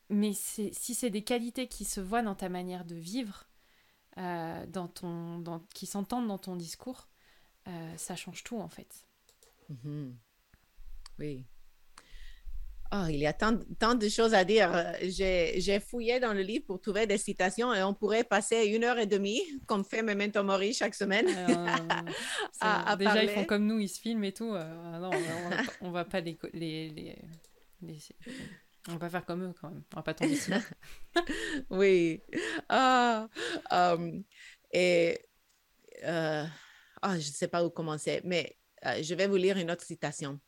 Mais 0.08 0.32
si 0.32 0.72
c'est 0.72 1.10
des 1.10 1.24
qualités 1.24 1.68
qui 1.68 1.84
se 1.84 2.00
voient 2.00 2.22
dans 2.22 2.34
ta 2.34 2.48
manière 2.48 2.84
de 2.84 2.94
vivre, 2.94 3.48
euh, 4.16 4.66
dans 4.66 4.86
ton, 4.86 5.42
qui 5.74 5.86
s'entendent 5.86 6.28
dans 6.28 6.38
ton 6.38 6.54
discours, 6.54 7.08
euh, 7.66 7.96
ça 7.96 8.14
change 8.14 8.44
tout 8.44 8.58
en 8.60 8.68
fait. 8.68 9.08
Mhm. 9.68 10.16
Oui. 11.18 11.44
Oh, 12.92 13.06
il 13.08 13.16
y 13.16 13.26
a 13.26 13.32
tant, 13.32 13.58
tant, 13.78 13.96
de 13.96 14.08
choses 14.08 14.34
à 14.34 14.44
dire. 14.44 14.70
J'ai 15.02 15.80
fouillé 15.80 16.20
dans 16.20 16.32
le 16.32 16.42
livre 16.42 16.66
pour 16.66 16.80
trouver 16.80 17.06
des 17.06 17.18
citations 17.18 17.74
et 17.74 17.82
on 17.82 17.92
pourrait 17.92 18.22
passer 18.22 18.66
une 18.66 18.84
heure 18.84 18.98
et 18.98 19.06
demie, 19.06 19.40
comme 19.66 19.84
fait 19.84 20.02
Memento 20.02 20.44
Mori 20.44 20.72
chaque 20.72 20.94
semaine. 20.94 21.26
Euh, 22.62 22.96
déjà, 22.96 23.22
ils 23.22 23.28
font 23.28 23.44
comme 23.44 23.66
nous, 23.66 23.78
ils 23.78 23.88
se 23.88 24.00
filment 24.00 24.24
et 24.24 24.32
tout. 24.32 24.52
non, 24.52 25.10
on, 25.80 25.88
ne 25.88 25.92
va 25.92 26.04
pas 26.04 26.20
les, 26.20 26.38
les, 26.54 26.88
les, 27.82 27.98
on 28.88 28.96
va 28.96 29.08
faire 29.08 29.24
comme 29.24 29.44
eux 29.44 29.54
quand 29.58 29.70
même. 29.70 29.82
On 29.92 29.96
va 29.96 30.02
pas 30.02 30.14
tomber 30.14 30.38
oui. 31.70 32.20
Ah, 32.68 33.28
um, 33.70 34.22
et 34.72 35.18
euh, 36.04 36.44
ah, 37.00 37.18
je 37.18 37.28
ne 37.28 37.34
sais 37.34 37.48
pas 37.48 37.64
où 37.64 37.70
commencer, 37.70 38.20
mais 38.24 38.58
euh, 38.84 39.02
je 39.02 39.14
vais 39.14 39.26
vous 39.26 39.36
lire 39.36 39.56
une 39.56 39.70
autre 39.70 39.84
citation. 39.84 40.38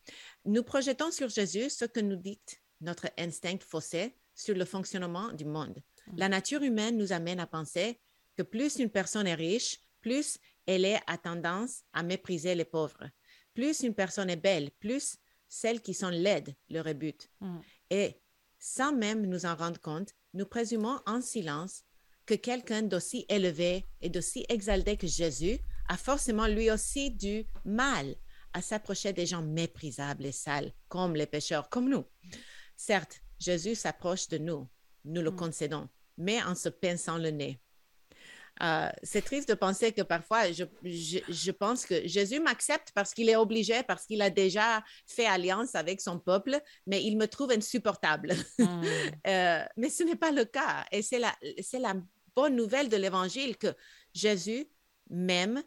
Nous 0.46 0.62
projetons 0.62 1.10
sur 1.10 1.28
Jésus 1.28 1.70
ce 1.70 1.84
que 1.84 1.98
nous 1.98 2.14
dicte 2.14 2.62
notre 2.80 3.08
instinct 3.18 3.58
faussé 3.58 4.14
sur 4.32 4.54
le 4.54 4.64
fonctionnement 4.64 5.32
du 5.32 5.44
monde. 5.44 5.82
Mm. 6.06 6.18
La 6.18 6.28
nature 6.28 6.62
humaine 6.62 6.96
nous 6.96 7.12
amène 7.12 7.40
à 7.40 7.48
penser 7.48 7.98
que 8.36 8.42
plus 8.42 8.76
une 8.76 8.90
personne 8.90 9.26
est 9.26 9.34
riche, 9.34 9.80
plus 10.00 10.38
elle 10.66 10.84
est 10.84 11.00
à 11.08 11.18
tendance 11.18 11.82
à 11.92 12.04
mépriser 12.04 12.54
les 12.54 12.64
pauvres. 12.64 13.10
Plus 13.54 13.80
une 13.80 13.94
personne 13.94 14.30
est 14.30 14.36
belle, 14.36 14.70
plus 14.78 15.16
celles 15.48 15.80
qui 15.80 15.94
sont 15.94 16.10
laides 16.10 16.54
le 16.70 16.80
rebutent. 16.80 17.28
Mm. 17.40 17.58
Et 17.90 18.20
sans 18.60 18.94
même 18.94 19.26
nous 19.26 19.46
en 19.46 19.56
rendre 19.56 19.80
compte, 19.80 20.14
nous 20.32 20.46
présumons 20.46 21.00
en 21.06 21.20
silence 21.20 21.82
que 22.24 22.34
quelqu'un 22.34 22.82
d'aussi 22.82 23.26
élevé 23.28 23.84
et 24.00 24.10
d'aussi 24.10 24.44
exalté 24.48 24.96
que 24.96 25.08
Jésus 25.08 25.58
a 25.88 25.96
forcément 25.96 26.46
lui 26.46 26.70
aussi 26.70 27.10
du 27.10 27.46
mal 27.64 28.14
à 28.56 28.62
s'approcher 28.62 29.12
des 29.12 29.26
gens 29.26 29.42
méprisables 29.42 30.24
et 30.24 30.32
sales, 30.32 30.72
comme 30.88 31.14
les 31.14 31.26
pécheurs, 31.26 31.68
comme 31.68 31.90
nous. 31.90 32.06
Certes, 32.74 33.20
Jésus 33.38 33.74
s'approche 33.74 34.28
de 34.28 34.38
nous, 34.38 34.66
nous 35.04 35.20
le 35.20 35.30
mm. 35.30 35.36
concédons, 35.36 35.88
mais 36.16 36.42
en 36.42 36.54
se 36.54 36.70
pinçant 36.70 37.18
le 37.18 37.28
nez. 37.28 37.60
Euh, 38.62 38.88
c'est 39.02 39.20
triste 39.20 39.50
de 39.50 39.54
penser 39.54 39.92
que 39.92 40.00
parfois, 40.00 40.50
je, 40.52 40.64
je, 40.82 41.50
pense 41.50 41.84
que 41.84 42.08
Jésus 42.08 42.40
m'accepte 42.40 42.92
parce 42.94 43.12
qu'il 43.12 43.28
est 43.28 43.36
obligé, 43.36 43.82
parce 43.82 44.06
qu'il 44.06 44.22
a 44.22 44.30
déjà 44.30 44.82
fait 45.06 45.26
alliance 45.26 45.74
avec 45.74 46.00
son 46.00 46.18
peuple, 46.18 46.58
mais 46.86 47.04
il 47.04 47.18
me 47.18 47.28
trouve 47.28 47.52
insupportable. 47.52 48.34
Hmm. 48.58 48.82
Euh, 49.26 49.64
mais 49.76 49.90
ce 49.90 50.04
n'est 50.04 50.16
pas 50.16 50.30
le 50.30 50.44
cas. 50.44 50.86
Et 50.92 51.02
c'est 51.02 51.18
la, 51.18 51.34
c'est 51.60 51.80
la 51.80 51.94
bonne 52.34 52.54
nouvelle 52.54 52.88
de 52.88 52.96
l'Évangile 52.96 53.56
que 53.56 53.74
Jésus 54.14 54.66
m'aime 55.10 55.62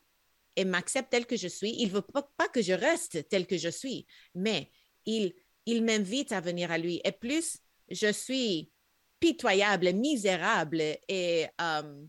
et 0.56 0.65
m'accepte 0.65 1.12
tel 1.12 1.25
que 1.25 1.38
je 1.38 1.48
suis. 1.48 1.75
Il 1.79 1.88
ne 1.89 1.94
veut 1.94 2.01
pas, 2.01 2.24
pas, 2.38 2.48
que 2.48 2.62
je 2.62 2.74
reste 2.74 3.27
tel 3.29 3.48
que 3.48 3.58
je 3.58 3.70
suis, 3.70 4.06
mais 4.36 4.72
il, 5.06 5.34
il 5.65 5.84
m'invite 5.84 6.31
à 6.31 6.42
venir 6.42 6.72
à 6.72 6.77
lui. 6.77 7.01
Et 7.03 7.12
plus 7.12 7.57
je 7.90 8.12
suis 8.12 8.72
pitoyable, 9.20 9.94
misérable 9.94 10.81
et... 11.07 11.48
Euh, 11.62 12.05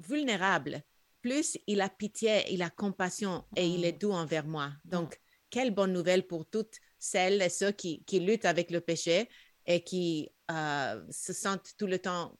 vulnérable, 0.00 0.82
plus 1.20 1.58
il 1.66 1.80
a 1.80 1.88
pitié, 1.88 2.44
il 2.50 2.62
a 2.62 2.70
compassion 2.70 3.44
et 3.56 3.66
il 3.66 3.84
est 3.84 3.92
mm. 3.92 3.98
doux 3.98 4.12
envers 4.12 4.46
moi. 4.46 4.72
Donc, 4.84 5.20
quelle 5.50 5.72
bonne 5.72 5.92
nouvelle 5.92 6.26
pour 6.26 6.48
toutes 6.48 6.76
celles 6.98 7.42
et 7.42 7.48
ceux 7.48 7.72
qui, 7.72 8.04
luttent 8.12 8.44
avec 8.44 8.70
le 8.70 8.80
péché 8.80 9.28
et 9.66 9.82
qui 9.82 10.30
euh, 10.50 11.02
se 11.10 11.32
sentent 11.32 11.74
tout 11.78 11.86
le 11.86 11.98
temps 11.98 12.38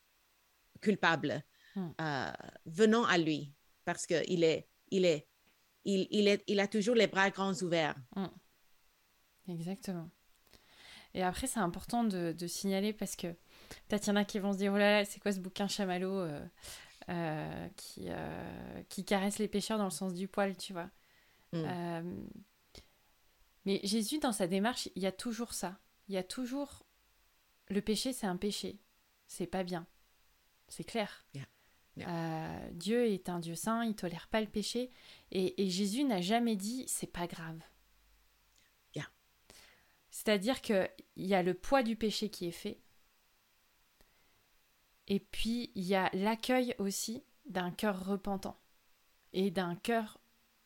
culpables. 0.81 1.43
Mm. 1.77 1.89
Euh, 2.01 2.33
venons 2.67 3.05
à 3.05 3.19
lui 3.19 3.53
parce 3.85 4.07
qu'il 4.07 4.45
est, 4.45 4.69
il 4.91 5.05
est, 5.05 5.27
il, 5.85 6.29
est, 6.29 6.43
il 6.47 6.61
a 6.61 6.69
toujours 6.69 6.95
les 6.95 7.07
bras 7.07 7.31
grands 7.31 7.55
ouverts. 7.63 7.97
Mm. 8.17 8.27
Exactement. 9.49 10.11
Et 11.15 11.23
après, 11.23 11.47
c'est 11.47 11.61
important 11.61 12.05
de, 12.05 12.35
signaler 12.47 12.93
parce 12.93 13.17
que 13.17 13.29
peut-être 13.89 14.07
il 14.07 14.11
y 14.11 14.13
en 14.13 14.17
a 14.17 14.25
qui 14.25 14.39
vont 14.39 14.53
se 14.53 14.59
dire, 14.59 14.73
oh 14.73 14.79
là 14.79 15.01
là, 15.01 15.05
c'est 15.05 15.21
quoi 15.21 15.33
ce 15.33 15.41
bouquin 15.41 15.67
chamallow 15.67 16.21
euh, 16.21 16.41
euh, 17.09 17.69
qui, 17.77 18.05
euh, 18.09 18.83
qui 18.89 19.05
caresse 19.05 19.39
les 19.39 19.49
pêcheurs 19.49 19.79
dans 19.79 19.85
le 19.85 19.91
sens 19.91 20.15
du 20.15 20.29
poil, 20.29 20.57
tu 20.57 20.73
vois. 20.73 20.91
Mm. 21.53 21.65
Euh, 21.67 22.27
mais 23.65 23.81
Jésus, 23.83 24.21
dans 24.21 24.33
sa 24.33 24.47
démarche, 24.47 24.89
il 24.95 25.03
y 25.03 25.07
a 25.07 25.13
toujours 25.13 25.53
ça. 25.53 25.81
Il 26.09 26.15
y 26.15 26.19
a 26.19 26.23
toujours 26.23 26.85
le 27.69 27.81
péché, 27.81 28.13
c'est 28.13 28.27
un 28.27 28.37
péché. 28.37 28.79
C'est 29.27 29.49
pas 29.49 29.65
bien. 29.65 29.87
C'est 30.69 30.85
clair. 30.85 31.27
Dieu 31.97 33.07
est 33.07 33.29
un 33.29 33.41
Dieu 33.41 33.55
saint, 33.55 33.85
il 33.85 33.95
tolère 33.95 34.29
pas 34.29 34.41
le 34.41 34.47
péché. 34.47 34.91
Et, 35.33 35.63
et 35.63 35.69
Jésus 35.71 36.05
n'a 36.05 36.21
jamais 36.21 36.57
dit 36.57 36.85
c'est 36.87 37.07
pas 37.07 37.27
grave. 37.27 37.61
C'est-à-dire 40.13 40.61
qu'il 40.61 40.91
y 41.17 41.35
a 41.35 41.43
le 41.45 41.55
poids 41.55 41.85
du 41.85 41.95
péché 41.95 42.31
qui 42.31 42.49
est 42.49 42.51
fait, 42.51 42.81
et 45.11 45.19
puis, 45.19 45.73
il 45.75 45.83
y 45.83 45.97
a 45.97 46.09
l'accueil 46.13 46.75
aussi 46.79 47.25
d'un 47.45 47.73
cœur 47.73 48.07
repentant 48.07 48.61
et 49.33 49.51
d'un 49.51 49.75
cœur 49.75 50.21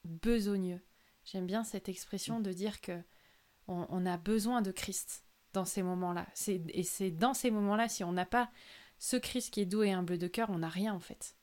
besogneux. 0.04 0.82
J'aime 1.24 1.46
bien 1.46 1.64
cette 1.64 1.88
expression 1.88 2.40
de 2.40 2.52
dire 2.52 2.82
que 2.82 3.02
on, 3.68 4.04
a 4.04 4.18
besoin 4.18 4.60
de 4.60 4.70
Christ 4.70 5.24
dans 5.54 5.64
ces 5.64 5.82
moments-là. 5.82 6.26
Et 6.46 6.82
c'est 6.82 7.10
dans 7.10 7.32
ces 7.32 7.50
moments-là, 7.50 7.88
si 7.88 8.04
on 8.04 8.12
n'a 8.12 8.26
pas 8.26 8.50
ce 9.04 9.16
Christ 9.16 9.52
qui 9.52 9.60
est 9.60 9.66
doux 9.66 9.82
et 9.82 9.92
humble 9.92 10.16
de 10.16 10.26
cœur, 10.28 10.48
on 10.48 10.60
n'a 10.60 10.70
rien 10.70 10.94
en 10.94 10.98
fait. 10.98 11.36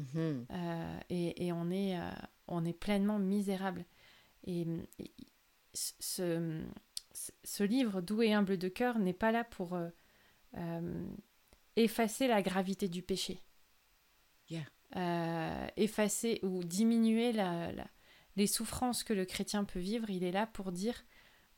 Mm-hmm. 0.00 0.46
Euh, 0.50 1.00
et, 1.10 1.52
on, 1.52 1.70
est, 1.70 1.96
euh, 1.96 2.10
on 2.48 2.64
est 2.64 2.72
pleinement 2.72 3.20
misérable. 3.20 3.84
Et, 4.44 4.66
ce, 5.74 6.60
ce, 7.44 7.62
livre, 7.62 8.00
Doux 8.00 8.22
et 8.22 8.32
humble 8.32 8.58
de 8.58 8.66
cœur, 8.66 8.98
n'est 8.98 9.12
pas 9.12 9.30
là 9.30 9.44
pour 9.44 9.78
euh, 10.56 11.06
effacer 11.76 12.26
la 12.26 12.42
gravité 12.42 12.88
du 12.88 13.02
péché. 13.02 13.44
Effacer 15.76 16.40
ou 16.42 16.64
diminuer 16.64 17.30
la, 17.32 17.70
les 18.34 18.48
souffrances 18.48 19.04
que 19.04 19.12
le 19.12 19.24
chrétien 19.24 19.62
peut 19.62 19.78
vivre, 19.78 20.10
il 20.10 20.24
est 20.24 20.32
là 20.32 20.48
pour 20.48 20.72
dire, 20.72 21.04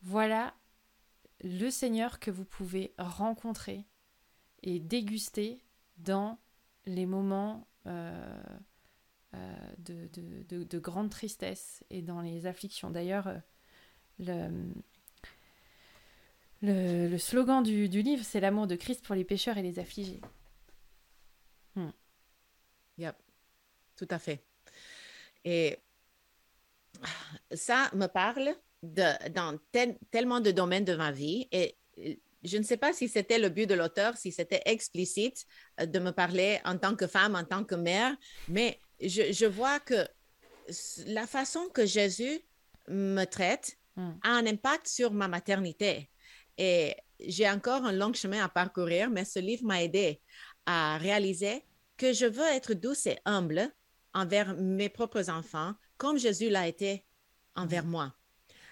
voilà 0.03 0.53
le 1.43 1.71
Seigneur 1.71 2.19
que 2.19 2.31
vous 2.31 2.45
pouvez 2.45 2.93
rencontrer 2.99 3.87
et 4.63 4.81
déguster 4.81 5.63
dans 5.99 6.39
les 6.87 7.07
moments 7.07 7.67
euh, 7.87 8.43
euh, 9.35 9.57
de, 9.79 10.09
de, 10.65 10.79
grande 10.79 11.11
tristesse 11.11 11.85
et 11.91 12.03
dans 12.03 12.21
les 12.21 12.47
afflictions. 12.47 12.91
D'ailleurs, 12.91 13.33
le, 14.19 14.49
le, 16.63 17.17
slogan 17.19 17.63
du, 17.63 17.87
livre, 17.87 18.25
c'est 18.25 18.41
l'amour 18.41 18.67
de 18.67 18.77
Christ 18.77 19.05
pour 19.05 19.15
les 19.15 19.25
pécheurs 19.25 19.57
et 19.57 19.63
les 19.63 19.79
affligés. 19.79 20.21
Hmm. 21.75 21.91
Yep, 22.99 23.17
tout 23.97 24.09
à 24.11 24.19
fait. 24.19 24.45
Et 25.45 25.79
ça 27.53 27.91
me 27.95 28.07
parle 28.07 28.55
de, 28.83 29.31
dans 29.31 29.59
tellement 30.11 30.41
de 30.41 30.51
domaines 30.51 30.85
de 30.85 30.95
ma 30.95 31.13
vie. 31.13 31.49
Et 31.53 31.77
je 32.43 32.57
ne 32.59 32.63
sais 32.63 32.77
pas 32.77 32.93
si 32.93 33.09
c'était 33.09 33.39
le 33.39 33.49
but 33.49 33.67
de 33.67 33.75
l'auteur, 33.75 34.17
si 34.17 34.33
c'était 34.33 34.63
explicite 34.67 35.45
euh, 35.81 35.87
de 35.87 35.99
me 35.99 36.11
parler 36.11 36.61
en 36.65 36.79
tant 36.79 36.97
que 36.97 37.07
femme, 37.07 37.35
en 37.35 37.45
tant 37.45 37.65
que 37.65 37.75
mère, 37.75 38.17
mais 38.49 38.81
je, 39.01 39.33
je 39.33 39.47
vois 39.47 39.81
que 39.81 40.07
la 41.07 41.27
façon 41.27 41.69
que 41.73 41.87
Jésus 41.87 42.41
me 42.89 43.25
traite 43.25 43.79
hmm. 43.97 44.13
a 44.23 44.31
un 44.31 44.47
impact 44.47 44.89
sur 44.89 45.13
ma 45.13 45.29
maternité. 45.29 46.11
Et 46.59 46.95
j'ai 47.19 47.49
encore 47.49 47.85
un 47.85 47.93
long 47.93 48.13
chemin 48.13 48.45
à 48.45 48.49
parcourir, 48.49 49.11
mais 49.11 49.25
ce 49.25 49.39
livre 49.39 49.65
m'a 49.65 49.83
aidé 49.83 50.21
à 50.67 50.99
réaliser 50.99 51.65
que 51.97 52.13
je 52.13 52.27
veux 52.27 52.47
être 52.47 52.75
douce 52.75 53.07
et 53.07 53.19
humble 53.25 53.71
envers 54.15 54.55
mes 54.57 54.89
propres 54.89 55.31
enfants, 55.31 55.75
comme 55.97 56.19
Jésus 56.19 56.49
l'a 56.49 56.67
été 56.67 57.05
envers 57.55 57.85
moi. 57.85 58.15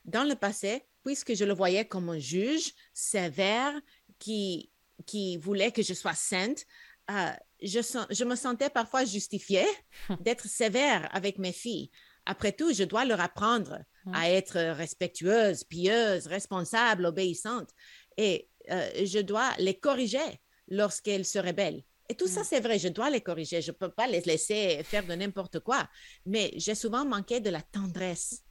Dans 0.04 0.24
le 0.24 0.34
passé, 0.34 0.87
puisque 1.04 1.34
je 1.34 1.44
le 1.44 1.54
voyais 1.54 1.84
comme 1.84 2.08
un 2.10 2.18
juge 2.18 2.72
sévère 2.92 3.74
qui, 4.18 4.70
qui 5.06 5.36
voulait 5.36 5.72
que 5.72 5.82
je 5.82 5.94
sois 5.94 6.14
sainte, 6.14 6.64
euh, 7.10 7.30
je, 7.62 7.80
je, 8.10 8.24
me 8.24 8.36
sentais 8.36 8.70
parfois 8.70 9.04
justifiée 9.04 9.66
d'être 10.20 10.46
sévère 10.46 11.08
avec 11.14 11.38
mes 11.38 11.52
filles. 11.52 11.90
Après 12.26 12.52
tout, 12.52 12.74
je 12.74 12.84
dois 12.84 13.04
leur 13.04 13.20
apprendre 13.20 13.78
à 14.12 14.30
être 14.30 14.58
respectueuse, 14.72 15.64
pieuse, 15.64 16.26
responsable, 16.26 17.06
obéissante. 17.06 17.70
Et 18.18 18.48
je 18.68 19.20
dois 19.20 19.50
les 19.58 19.78
corriger 19.78 20.40
lorsqu'elles 20.68 21.24
se 21.24 21.38
rebellent. 21.38 21.82
Et 22.08 22.14
tout 22.14 22.26
ça, 22.26 22.42
c'est 22.42 22.60
vrai, 22.60 22.78
je 22.78 22.88
dois 22.88 23.10
les 23.10 23.20
corriger. 23.20 23.60
Je 23.60 23.70
ne 23.70 23.76
peux 23.76 23.90
pas 23.90 24.06
les 24.06 24.20
laisser 24.22 24.82
faire 24.82 25.06
de 25.06 25.14
n'importe 25.14 25.60
quoi. 25.60 25.88
Mais 26.24 26.52
j'ai 26.56 26.74
souvent 26.74 27.04
manqué 27.04 27.40
de 27.40 27.50
la 27.50 27.60
tendresse, 27.60 28.42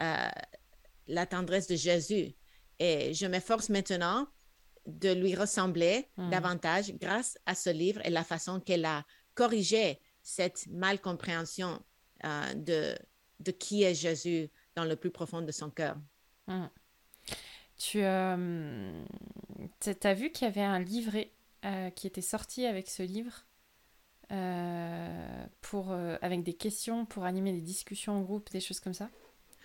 euh, 0.00 0.28
la 1.08 1.26
tendresse 1.26 1.66
de 1.66 1.76
Jésus. 1.76 2.34
Et 2.78 3.12
je 3.14 3.26
m'efforce 3.26 3.68
maintenant 3.68 4.28
de 4.86 5.12
lui 5.12 5.34
ressembler 5.34 6.08
mm. 6.16 6.30
davantage 6.30 6.92
grâce 6.94 7.38
à 7.46 7.54
ce 7.54 7.70
livre 7.70 8.00
et 8.04 8.10
la 8.10 8.24
façon 8.24 8.60
qu'elle 8.60 8.84
a 8.84 9.04
corrigé 9.34 10.00
cette 10.22 10.66
malcompréhension 10.68 11.82
euh, 12.24 12.54
de, 12.54 12.96
de 13.40 13.50
qui 13.50 13.82
est 13.82 13.94
Jésus 13.94 14.50
dans 14.74 14.84
le 14.84 14.96
plus 14.96 15.10
profond 15.10 15.42
de 15.42 15.52
son 15.52 15.70
cœur. 15.70 15.96
Mm. 16.46 16.66
Tu 17.76 18.02
euh, 18.02 19.04
as 20.02 20.14
vu 20.14 20.30
qu'il 20.30 20.46
y 20.46 20.50
avait 20.50 20.62
un 20.62 20.80
livret 20.80 21.32
euh, 21.64 21.90
qui 21.90 22.06
était 22.06 22.22
sorti 22.22 22.66
avec 22.66 22.88
ce 22.88 23.02
livre, 23.02 23.46
euh, 24.30 25.46
pour, 25.62 25.90
euh, 25.90 26.16
avec 26.20 26.42
des 26.42 26.52
questions 26.52 27.06
pour 27.06 27.24
animer 27.24 27.52
des 27.52 27.62
discussions 27.62 28.12
en 28.12 28.20
groupe, 28.20 28.50
des 28.50 28.60
choses 28.60 28.78
comme 28.78 28.92
ça? 28.92 29.08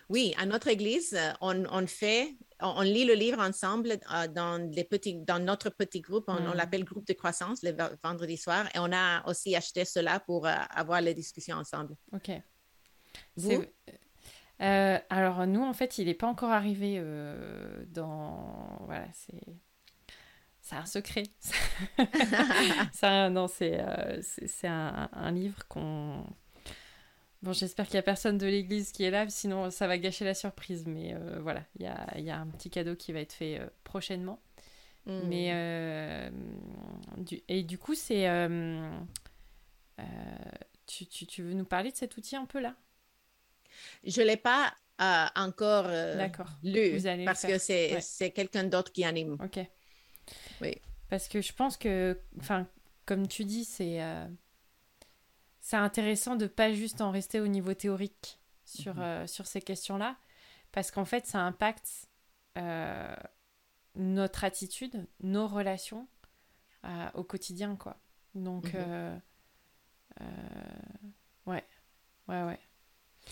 Oui, 0.10 0.34
à 0.38 0.46
notre 0.46 0.68
église, 0.68 1.18
on, 1.42 1.66
on 1.66 1.88
fait, 1.88 2.36
on, 2.60 2.82
lit 2.82 3.06
le 3.06 3.14
livre 3.14 3.40
ensemble 3.40 4.00
dans, 4.34 4.70
les 4.72 4.84
petits, 4.84 5.16
dans 5.16 5.40
notre 5.40 5.70
petit 5.70 6.02
groupe, 6.02 6.26
on, 6.28 6.40
hmm. 6.40 6.54
l'appelle 6.56 6.84
groupe 6.84 7.08
de 7.08 7.14
croissance 7.14 7.64
le 7.64 7.76
vendredi 8.04 8.38
soir, 8.38 8.68
et 8.76 8.80
on 8.80 8.92
a 8.92 9.28
aussi 9.28 9.56
acheté 9.56 9.86
cela 9.86 10.20
pour 10.20 10.48
avoir 10.48 11.02
les 11.02 11.14
discussions 11.14 11.58
ensemble. 11.58 11.96
Ok. 12.14 12.32
Vous? 13.38 13.64
Alors 14.60 15.46
nous, 15.48 15.64
en 15.64 15.74
fait, 15.74 15.98
il 15.98 16.06
n'est 16.06 16.14
pas 16.14 16.28
encore 16.28 16.52
arrivé 16.52 17.02
dans... 17.92 18.80
Voilà, 18.86 19.08
c'est 19.14 19.42
c'est 20.64 20.78
un 20.78 20.86
secret. 20.86 21.24
ça, 22.94 23.30
non, 23.30 23.48
c'est 23.50 23.82
euh, 23.82 24.20
c'est 24.22 24.68
un, 24.68 25.10
un, 25.12 25.32
livre 25.32 25.68
qu'on. 25.68 26.26
Bon, 27.44 27.54
j'espère 27.54 27.86
qu'il 27.86 27.96
n'y 27.96 28.00
a 28.00 28.04
personne 28.04 28.38
de 28.38 28.48
l'église 28.48 28.92
qui 28.92 29.04
est 29.04 29.12
là, 29.12 29.28
sinon 29.30 29.70
ça 29.70 29.86
va 29.86 29.98
gâcher 29.98 30.26
la 30.26 30.34
surprise. 30.34 30.86
Mais 30.88 31.14
euh, 31.14 31.40
voilà, 31.42 31.64
il 31.78 31.84
y 31.84 31.88
a, 31.88 32.20
y 32.20 32.30
a, 32.30 32.40
un 32.40 32.48
petit 32.48 32.70
cadeau 32.70 32.96
qui 32.96 33.12
va 33.12 33.20
être 33.20 33.34
fait 33.34 33.60
euh, 33.60 33.68
prochainement. 33.84 34.42
Hmm. 35.06 35.20
Mais. 35.28 36.32
Du, 37.18 37.42
et 37.50 37.64
du 37.64 37.78
coup, 37.78 37.96
c'est. 37.96 38.28
Tu, 40.86 41.06
tu, 41.08 41.26
tu, 41.26 41.44
veux 41.44 41.54
nous 41.54 41.66
parler 41.66 41.92
de 41.92 41.98
cet 41.98 42.18
outil 42.18 42.36
un 42.36 42.46
peu 42.46 42.60
là? 42.60 42.76
Je 44.04 44.22
ne 44.22 44.28
l'ai 44.28 44.38
pas 44.38 44.74
encore 45.36 45.90
lu 46.64 47.02
parce 47.26 47.46
que 47.46 47.58
c'est 47.58 48.32
quelqu'un 48.32 48.64
d'autre 48.64 48.92
qui 48.92 49.04
anime. 49.04 49.38
Ok. 49.44 49.60
Oui. 50.62 50.76
Parce 51.10 51.28
que 51.28 51.42
je 51.42 51.54
pense 51.54 51.78
que, 51.78 52.18
enfin, 52.40 52.68
comme 53.06 53.28
tu 53.28 53.46
dis, 53.46 53.66
c'est 53.66 54.02
euh, 54.02 54.26
c'est 55.64 55.78
intéressant 55.78 56.36
de 56.36 56.46
pas 56.46 56.74
juste 56.74 57.00
en 57.00 57.10
rester 57.10 57.40
au 57.40 57.48
niveau 57.48 57.74
théorique 57.74 58.38
sur, 58.66 58.96
mhm. 58.96 59.02
euh, 59.02 59.28
sur 59.28 59.48
ces 59.48 59.62
questions-là, 59.62 60.18
parce 60.74 60.92
qu'en 60.92 61.06
fait, 61.06 61.26
ça 61.26 61.40
impacte 61.40 62.10
euh, 62.58 63.16
notre 63.96 64.44
attitude, 64.44 65.08
nos 65.22 65.48
relations 65.48 66.08
au 67.14 67.24
quotidien, 67.24 67.78
quoi. 67.78 67.96
Donc, 68.36 68.74
mhm. 68.74 69.22
ouais, 71.46 71.64
ouais, 72.28 72.44
ouais. 72.44 72.60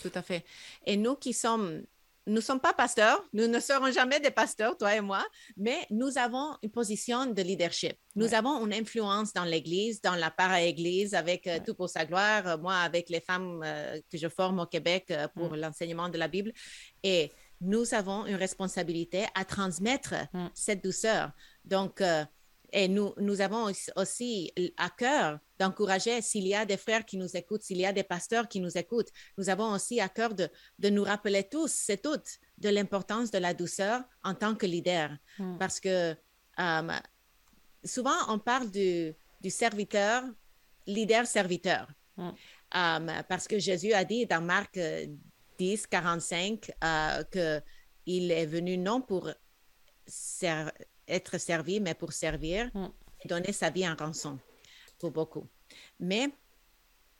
Tout 0.00 0.10
à 0.14 0.22
fait. 0.22 0.46
Et 0.86 0.96
nous 0.96 1.16
qui 1.16 1.34
sommes 1.34 1.84
nous 2.26 2.34
ne 2.34 2.40
sommes 2.40 2.60
pas 2.60 2.72
pasteurs, 2.72 3.22
nous 3.32 3.48
ne 3.48 3.58
serons 3.58 3.90
jamais 3.90 4.20
des 4.20 4.30
pasteurs, 4.30 4.76
toi 4.76 4.94
et 4.94 5.00
moi, 5.00 5.24
mais 5.56 5.86
nous 5.90 6.18
avons 6.18 6.56
une 6.62 6.70
position 6.70 7.26
de 7.26 7.42
leadership. 7.42 7.96
Nous 8.14 8.34
avons 8.34 8.64
une 8.64 8.72
influence 8.72 9.32
dans 9.32 9.44
l'Église, 9.44 10.00
dans 10.00 10.14
la 10.14 10.30
para-Église, 10.30 11.14
avec 11.14 11.46
euh, 11.46 11.58
Tout 11.64 11.74
pour 11.74 11.88
sa 11.88 12.04
gloire, 12.04 12.46
euh, 12.46 12.58
moi 12.58 12.76
avec 12.76 13.10
les 13.10 13.20
femmes 13.20 13.60
euh, 13.64 14.00
que 14.10 14.18
je 14.18 14.28
forme 14.28 14.60
au 14.60 14.66
Québec 14.66 15.12
pour 15.34 15.52
mm. 15.52 15.56
l'enseignement 15.56 16.08
de 16.08 16.18
la 16.18 16.28
Bible. 16.28 16.52
Et 17.02 17.32
nous 17.60 17.94
avons 17.94 18.26
une 18.26 18.36
responsabilité 18.36 19.24
à 19.34 19.44
transmettre 19.44 20.14
mm. 20.32 20.48
cette 20.54 20.84
douceur. 20.84 21.32
Donc, 21.64 22.02
et 22.72 22.88
nous, 22.88 23.12
nous 23.18 23.40
avons 23.40 23.70
aussi 23.96 24.52
à 24.78 24.88
cœur 24.90 25.38
d'encourager, 25.58 26.22
s'il 26.22 26.46
y 26.46 26.54
a 26.54 26.64
des 26.64 26.78
frères 26.78 27.04
qui 27.04 27.18
nous 27.18 27.36
écoutent, 27.36 27.62
s'il 27.62 27.76
y 27.76 27.86
a 27.86 27.92
des 27.92 28.02
pasteurs 28.02 28.48
qui 28.48 28.60
nous 28.60 28.76
écoutent, 28.78 29.10
nous 29.36 29.50
avons 29.50 29.72
aussi 29.72 30.00
à 30.00 30.08
cœur 30.08 30.34
de, 30.34 30.48
de 30.78 30.88
nous 30.88 31.04
rappeler 31.04 31.44
tous 31.44 31.90
et 31.90 31.98
toutes 31.98 32.38
de 32.58 32.70
l'importance 32.70 33.30
de 33.30 33.38
la 33.38 33.52
douceur 33.52 34.02
en 34.24 34.34
tant 34.34 34.54
que 34.54 34.66
leader. 34.66 35.10
Hmm. 35.38 35.58
Parce 35.58 35.80
que 35.80 36.16
euh, 36.58 36.92
souvent, 37.84 38.16
on 38.28 38.38
parle 38.38 38.70
du, 38.70 39.12
du 39.40 39.50
serviteur, 39.50 40.24
leader-serviteur. 40.86 41.88
Hmm. 42.16 42.30
Euh, 42.74 43.22
parce 43.28 43.46
que 43.46 43.58
Jésus 43.58 43.92
a 43.92 44.04
dit 44.04 44.24
dans 44.24 44.40
Marc 44.40 44.78
10, 45.58 45.86
45 45.88 46.70
euh, 46.82 47.24
qu'il 48.02 48.30
est 48.30 48.46
venu 48.46 48.78
non 48.78 49.02
pour 49.02 49.30
servir 50.06 50.72
être 51.12 51.38
servi, 51.38 51.80
mais 51.80 51.94
pour 51.94 52.12
servir, 52.12 52.70
mm. 52.74 52.88
donner 53.26 53.52
sa 53.52 53.70
vie 53.70 53.88
en 53.88 53.94
rançon 53.94 54.38
pour 54.98 55.10
beaucoup. 55.10 55.46
Mais 56.00 56.30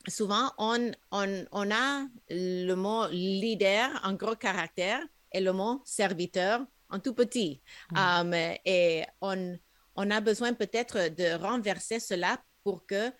souvent, 0.08 0.52
on, 0.58 0.92
on, 1.10 1.44
on, 1.52 1.70
a 1.70 2.06
le 2.30 2.74
mot 2.74 3.08
leader 3.08 3.88
en 4.04 4.14
gros 4.14 4.36
caractère 4.36 5.00
et 5.32 5.40
le 5.40 5.52
mot 5.52 5.82
serviteur 5.84 6.64
en 6.90 6.98
tout 6.98 7.14
petit. 7.14 7.60
Mm. 7.90 7.96
Um, 7.96 8.34
et 8.64 9.04
on, 9.20 9.58
on 9.96 10.10
a 10.10 10.20
besoin 10.20 10.52
peut-être 10.54 11.08
de 11.14 11.34
renverser 11.42 12.00
cela 12.00 12.42
pour 12.62 12.86
que 12.86 13.10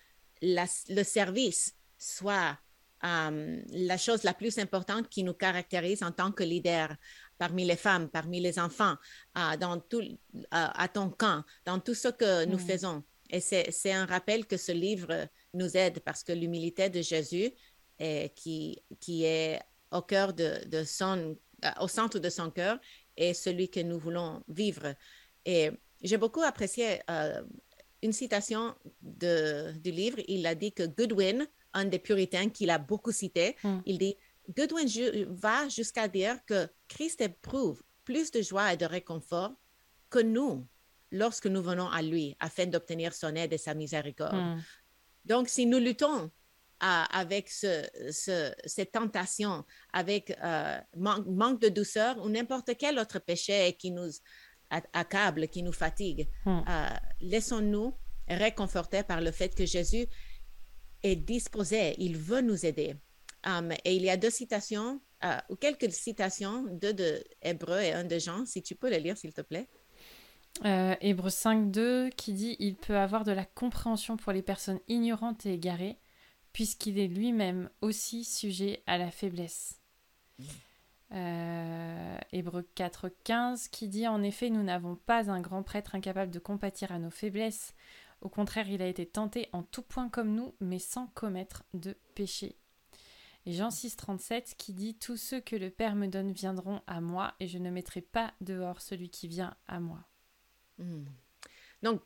le 0.41 1.03
service 1.03 1.75
soit 1.97 2.57
um, 3.01 3.61
la 3.69 3.97
chose 3.97 4.23
la 4.23 4.33
plus 4.33 4.57
importante 4.57 5.09
qui 5.09 5.23
nous 5.23 5.33
caractérise 5.33 6.03
en 6.03 6.11
tant 6.11 6.31
que 6.31 6.43
leader 6.43 6.95
parmi 7.37 7.65
les 7.65 7.75
femmes, 7.75 8.09
parmi 8.09 8.39
les 8.39 8.59
enfants, 8.59 8.95
dans 9.59 9.79
tout, 9.79 10.01
à 10.51 10.87
ton 10.87 11.09
camp, 11.09 11.43
dans 11.65 11.79
tout 11.79 11.93
ce 11.93 12.07
que 12.07 12.45
nous 12.45 12.57
mm. 12.57 12.67
faisons. 12.67 13.03
Et 13.29 13.39
c'est 13.39 13.91
un 13.91 14.05
rappel 14.05 14.45
que 14.45 14.57
ce 14.57 14.71
livre 14.71 15.27
nous 15.53 15.75
aide 15.75 15.99
parce 16.01 16.23
que 16.23 16.31
l'humilité 16.31 16.89
de 16.89 17.01
Jésus, 17.01 17.51
est, 17.99 18.33
qui, 18.35 18.81
qui 18.99 19.23
est 19.25 19.59
au 19.91 20.01
cœur 20.01 20.33
de, 20.33 20.65
de 20.67 20.83
son, 20.83 21.37
au 21.79 21.87
centre 21.87 22.19
de 22.19 22.29
son 22.29 22.49
cœur, 22.51 22.79
est 23.15 23.33
celui 23.33 23.69
que 23.69 23.79
nous 23.79 23.99
voulons 23.99 24.43
vivre. 24.47 24.95
Et 25.45 25.71
j'ai 26.01 26.17
beaucoup 26.17 26.41
apprécié 26.41 26.99
euh, 27.09 27.41
une 28.01 28.13
citation 28.13 28.75
de, 29.01 29.71
du 29.79 29.91
livre. 29.91 30.17
Il 30.27 30.45
a 30.45 30.55
dit 30.55 30.73
que 30.73 30.83
Goodwin, 30.83 31.47
un 31.73 31.85
des 31.85 31.99
puritains 31.99 32.49
qu'il 32.49 32.69
a 32.69 32.77
beaucoup 32.77 33.11
cité, 33.11 33.55
mm. 33.63 33.79
il 33.85 33.97
dit 33.97 34.15
Goodwin 34.49 34.87
va 35.29 35.69
jusqu'à 35.69 36.07
dire 36.07 36.37
que 36.45 36.67
Christ 36.87 37.21
éprouve 37.21 37.81
plus 38.03 38.31
de 38.31 38.41
joie 38.41 38.73
et 38.73 38.77
de 38.77 38.85
réconfort 38.85 39.53
que 40.09 40.19
nous 40.19 40.67
lorsque 41.11 41.47
nous 41.47 41.61
venons 41.61 41.87
à 41.87 42.01
lui 42.01 42.35
afin 42.39 42.65
d'obtenir 42.65 43.13
son 43.13 43.35
aide 43.35 43.53
et 43.53 43.57
sa 43.57 43.73
miséricorde. 43.73 44.35
Hmm. 44.35 44.61
Donc, 45.25 45.47
si 45.47 45.65
nous 45.65 45.79
luttons 45.79 46.29
avec 46.79 47.49
ce, 47.49 47.87
cette 48.65 48.91
tentation, 48.91 49.63
avec 49.93 50.37
euh, 50.43 50.77
manque 50.97 51.61
de 51.61 51.69
douceur 51.69 52.17
ou 52.21 52.27
n'importe 52.27 52.71
quel 52.77 52.99
autre 52.99 53.19
péché 53.19 53.73
qui 53.79 53.91
nous 53.91 54.09
accable, 54.69 55.47
qui 55.47 55.63
nous 55.63 55.71
fatigue, 55.71 56.27
hmm. 56.45 56.61
euh, 56.67 56.89
laissons-nous 57.21 57.95
réconforter 58.27 59.03
par 59.03 59.21
le 59.21 59.31
fait 59.31 59.55
que 59.55 59.65
Jésus 59.65 60.07
est 61.03 61.15
disposé, 61.15 61.95
il 61.99 62.17
veut 62.17 62.41
nous 62.41 62.65
aider. 62.65 62.95
Um, 63.45 63.71
et 63.83 63.95
il 63.95 64.03
y 64.03 64.09
a 64.09 64.17
deux 64.17 64.29
citations, 64.29 65.01
euh, 65.23 65.37
ou 65.49 65.55
quelques 65.55 65.91
citations, 65.91 66.63
deux 66.71 66.93
de 66.93 67.23
Hébreu 67.41 67.79
et 67.79 67.91
un 67.91 68.05
de 68.05 68.17
Jean, 68.19 68.45
si 68.45 68.61
tu 68.61 68.75
peux 68.75 68.89
les 68.89 68.99
lire, 68.99 69.17
s'il 69.17 69.33
te 69.33 69.41
plaît. 69.41 69.67
Euh, 70.65 70.95
Hébreu 71.01 71.29
5.2 71.29 72.11
qui 72.11 72.33
dit 72.33 72.55
Il 72.59 72.75
peut 72.75 72.97
avoir 72.97 73.23
de 73.23 73.31
la 73.31 73.45
compréhension 73.45 74.17
pour 74.17 74.31
les 74.31 74.43
personnes 74.43 74.79
ignorantes 74.87 75.45
et 75.45 75.53
égarées, 75.53 75.97
puisqu'il 76.53 76.99
est 76.99 77.07
lui-même 77.07 77.69
aussi 77.81 78.23
sujet 78.23 78.83
à 78.85 78.97
la 78.97 79.11
faiblesse. 79.11 79.79
Euh, 81.11 82.17
Hébreu 82.31 82.67
4.15 82.75 83.69
qui 83.69 83.87
dit 83.87 84.07
En 84.07 84.23
effet, 84.23 84.49
nous 84.49 84.63
n'avons 84.63 84.95
pas 84.95 85.29
un 85.29 85.41
grand 85.41 85.63
prêtre 85.63 85.95
incapable 85.95 86.31
de 86.31 86.39
compatir 86.39 86.91
à 86.91 86.99
nos 86.99 87.11
faiblesses. 87.11 87.73
Au 88.21 88.29
contraire, 88.29 88.69
il 88.69 88.81
a 88.81 88.87
été 88.87 89.05
tenté 89.05 89.49
en 89.51 89.63
tout 89.63 89.81
point 89.81 90.07
comme 90.07 90.33
nous, 90.33 90.55
mais 90.61 90.79
sans 90.79 91.07
commettre 91.07 91.63
de 91.73 91.97
péché. 92.15 92.55
Jean 93.45 93.71
6, 93.71 93.95
37 93.95 94.55
qui 94.57 94.73
dit 94.73 94.95
Tous 94.95 95.17
ceux 95.17 95.41
que 95.41 95.55
le 95.55 95.69
Père 95.69 95.95
me 95.95 96.07
donne 96.07 96.31
viendront 96.31 96.81
à 96.87 97.01
moi, 97.01 97.33
et 97.39 97.47
je 97.47 97.57
ne 97.57 97.69
mettrai 97.69 98.01
pas 98.01 98.33
dehors 98.41 98.81
celui 98.81 99.09
qui 99.09 99.27
vient 99.27 99.55
à 99.67 99.79
moi. 99.79 100.03
Hmm. 100.77 101.05
Donc, 101.81 102.01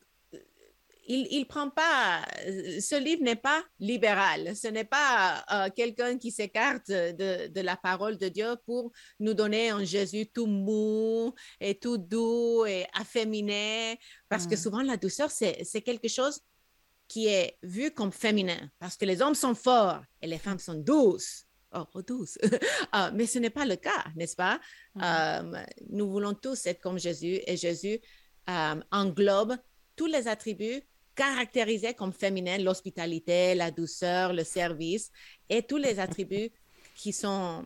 il 1.10 1.40
ne 1.40 1.46
prend 1.46 1.70
pas, 1.70 2.22
ce 2.46 3.02
livre 3.02 3.24
n'est 3.24 3.38
pas 3.38 3.64
libéral, 3.80 4.56
ce 4.56 4.68
n'est 4.68 4.84
pas 4.84 5.44
euh, 5.52 5.70
quelqu'un 5.74 6.18
qui 6.18 6.32
s'écarte 6.32 6.90
de, 6.90 7.48
de, 7.48 7.62
la 7.62 7.78
parole 7.78 8.18
de 8.18 8.28
Dieu 8.28 8.56
pour 8.66 8.92
nous 9.20 9.34
donner 9.34 9.70
un 9.70 9.86
Jésus 9.86 10.28
tout 10.28 10.48
mou 10.48 11.34
et 11.62 11.80
tout 11.80 11.98
doux 11.98 12.66
et 12.66 12.86
afféminé, 12.94 13.98
parce 14.28 14.48
que 14.48 14.56
mm. 14.56 14.58
souvent 14.58 14.82
la 14.82 14.98
douceur, 14.98 15.32
c'est 15.32 15.82
quelque 15.82 16.10
chose 16.10 16.42
qui 17.08 17.28
est 17.28 17.58
vu 17.64 17.92
comme 17.92 18.12
féminin, 18.12 18.70
parce 18.80 18.98
que 18.98 19.06
les 19.06 19.22
hommes 19.22 19.36
sont 19.36 19.56
forts 19.56 20.02
et 20.22 20.28
les 20.28 20.38
femmes 20.38 20.60
sont 20.60 20.76
douces. 20.76 21.46
Oh, 21.74 22.02
douces. 22.02 22.38
Ah, 22.92 23.12
mais 23.14 23.26
ce 23.26 23.40
n'est 23.40 23.50
pas 23.50 23.66
le 23.66 23.76
cas, 23.76 24.06
n'est-ce 24.16 24.36
pas? 24.36 24.60
Mm. 24.96 25.02
Euh, 25.04 25.64
nous 25.90 26.10
voulons 26.10 26.34
tous 26.34 26.66
être 26.66 26.82
comme 26.82 26.98
Jésus 26.98 27.42
et 27.46 27.58
Jésus 27.58 28.00
euh, 28.50 28.82
englobe 28.92 29.56
tous 29.96 30.06
les 30.06 30.28
attributs 30.28 30.82
caractérisés 31.16 31.94
comme 31.94 32.14
féminins, 32.14 32.60
l'hospitalité, 32.60 33.56
la 33.56 33.72
douceur, 33.72 34.34
le 34.34 34.44
service, 34.44 35.12
et 35.50 35.64
tous 35.64 35.78
les 35.78 36.00
attributs 36.00 36.52
qui 36.96 37.12
sont 37.12 37.66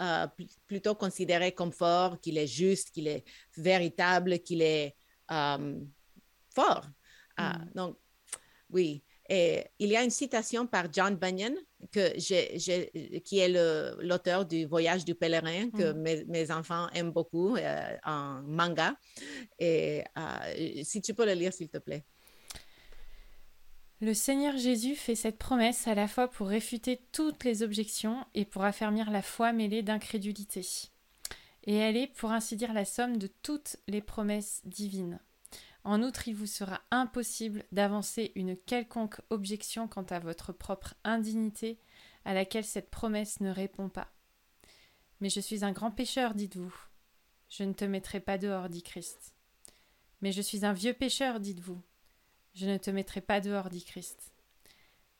euh, 0.00 0.26
plutôt 0.66 0.94
considérés 0.94 1.52
comme 1.52 1.72
forts, 1.72 2.18
qu'il 2.20 2.38
est 2.38 2.46
juste, 2.46 2.90
qu'il 2.90 3.06
est 3.08 3.24
véritable, 3.56 4.38
qu'il 4.40 4.62
est 4.62 4.96
euh, 5.30 5.78
fort. 6.54 6.86
Ah, 7.36 7.58
mm. 7.58 7.70
donc, 7.74 7.98
oui. 8.72 9.02
Et 9.28 9.64
il 9.78 9.88
y 9.88 9.96
a 9.96 10.02
une 10.02 10.10
citation 10.10 10.66
par 10.66 10.92
John 10.92 11.16
Bunyan, 11.16 11.54
que 11.90 12.18
qui 13.20 13.38
est 13.38 13.48
l'auteur 14.02 14.44
du 14.44 14.66
Voyage 14.66 15.04
du 15.04 15.14
pèlerin, 15.14 15.70
que 15.70 15.92
mm. 15.92 16.24
mes, 16.28 16.50
enfants 16.50 16.88
aiment 16.92 17.12
beaucoup 17.12 17.56
euh, 17.56 17.96
en 18.04 18.42
manga. 18.42 18.96
Et 19.58 20.04
si 20.82 21.00
tu 21.00 21.14
peux 21.14 21.24
le 21.24 21.32
lire, 21.32 21.52
s'il 21.52 21.68
te 21.68 21.78
plaît. 21.78 22.04
Le 24.02 24.14
Seigneur 24.14 24.56
Jésus 24.56 24.96
fait 24.96 25.14
cette 25.14 25.38
promesse 25.38 25.86
à 25.86 25.94
la 25.94 26.08
fois 26.08 26.28
pour 26.28 26.48
réfuter 26.48 27.00
toutes 27.12 27.44
les 27.44 27.62
objections 27.62 28.26
et 28.34 28.44
pour 28.44 28.64
affermir 28.64 29.12
la 29.12 29.22
foi 29.22 29.52
mêlée 29.52 29.84
d'incrédulité. 29.84 30.66
Et 31.64 31.76
elle 31.76 31.96
est, 31.96 32.08
pour 32.08 32.32
ainsi 32.32 32.56
dire, 32.56 32.72
la 32.72 32.84
somme 32.84 33.16
de 33.16 33.28
toutes 33.28 33.76
les 33.86 34.00
promesses 34.00 34.60
divines. 34.64 35.20
En 35.84 36.02
outre, 36.02 36.28
il 36.28 36.34
vous 36.34 36.46
sera 36.46 36.80
impossible 36.90 37.64
d'avancer 37.72 38.32
une 38.36 38.56
quelconque 38.56 39.20
objection 39.30 39.88
quant 39.88 40.04
à 40.04 40.20
votre 40.20 40.52
propre 40.52 40.94
indignité 41.02 41.78
à 42.24 42.34
laquelle 42.34 42.64
cette 42.64 42.90
promesse 42.90 43.40
ne 43.40 43.50
répond 43.50 43.88
pas. 43.88 44.12
Mais 45.20 45.28
je 45.28 45.40
suis 45.40 45.64
un 45.64 45.72
grand 45.72 45.90
pécheur, 45.90 46.34
dites-vous. 46.34 46.74
Je 47.48 47.64
ne 47.64 47.72
te 47.72 47.84
mettrai 47.84 48.20
pas 48.20 48.38
dehors, 48.38 48.68
dit 48.68 48.82
Christ. 48.82 49.34
Mais 50.20 50.32
je 50.32 50.40
suis 50.40 50.64
un 50.64 50.72
vieux 50.72 50.94
pécheur, 50.94 51.40
dites-vous. 51.40 51.80
Je 52.54 52.66
ne 52.66 52.76
te 52.76 52.90
mettrai 52.90 53.20
pas 53.20 53.40
dehors, 53.40 53.68
dit 53.68 53.84
Christ. 53.84 54.32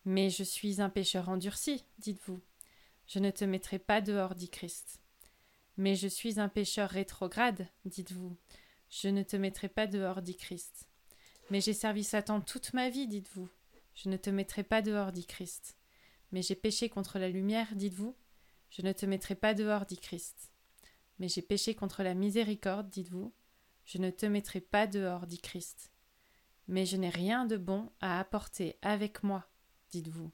Mais 0.05 0.31
je 0.31 0.44
suis 0.44 0.81
un 0.81 0.90
pécheur 0.90 1.29
endurci, 1.29 1.85
dites-vous. 1.98 2.40
Je 3.07 3.18
ne 3.18 3.31
te 3.31 3.44
mettrai 3.44 3.79
pas 3.79 4.01
dehors, 4.01 4.35
dit 4.35 4.48
Christ. 4.48 5.01
Mais 5.77 5.96
je 5.96 6.09
suis 6.09 6.38
un 6.38 6.48
pécheur 6.48 6.88
rétrograde, 6.90 7.66
dites-vous. 7.85 8.37
Je 8.92 9.09
ne 9.09 9.24
te 9.24 9.37
mettrai 9.37 9.68
pas 9.68 9.88
dehors, 9.88 10.22
dit 10.22 10.37
Christ. 10.37 10.87
Mais 11.50 11.61
j'ai 11.61 11.72
servi 11.72 12.05
Satan 12.05 12.40
toute 12.40 12.72
ma 12.74 12.90
vie, 12.90 13.09
dites-vous. 13.09 13.48
Je 13.94 14.09
ne 14.09 14.16
te 14.16 14.31
mettrai 14.31 14.62
pas 14.62 14.83
dehors, 14.83 15.11
dit 15.11 15.26
Christ. 15.26 15.76
Mais 16.31 16.42
j'ai 16.42 16.55
péché 16.55 16.88
contre 16.88 17.18
la 17.18 17.28
lumière, 17.28 17.74
dites-vous. 17.74 18.14
Je 18.70 18.83
ne 18.83 18.92
te 18.92 19.05
mettrai 19.05 19.35
pas 19.35 19.55
dehors, 19.55 19.85
dit 19.87 19.98
Christ. 19.98 20.52
Mais 21.18 21.28
j'ai 21.28 21.42
péché 21.42 21.74
contre 21.74 22.05
la 22.05 22.14
miséricorde, 22.14 22.88
dites-vous. 22.88 23.33
Je 23.85 23.98
ne 23.98 24.11
te 24.11 24.26
mettrai 24.26 24.61
pas 24.61 24.87
dehors, 24.87 25.26
dit 25.26 25.40
Christ 25.40 25.92
mais 26.68 26.87
je 26.87 26.96
n'ai 26.96 27.11
rien 27.11 27.44
de 27.44 27.57
bon 27.57 27.90
à 28.00 28.20
apporter 28.20 28.78
avec 28.83 29.22
moi, 29.22 29.46
dites-vous. 29.90 30.31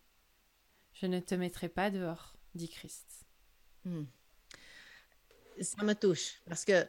Je 0.93 1.07
ne 1.07 1.21
te 1.21 1.35
mettrai 1.35 1.69
pas 1.69 1.91
dehors, 1.91 2.37
dit 2.55 2.69
Christ. 2.69 3.25
Hmm. 3.85 4.05
Ça 5.61 5.83
me 5.83 5.95
touche 5.95 6.41
parce 6.47 6.65
que, 6.65 6.89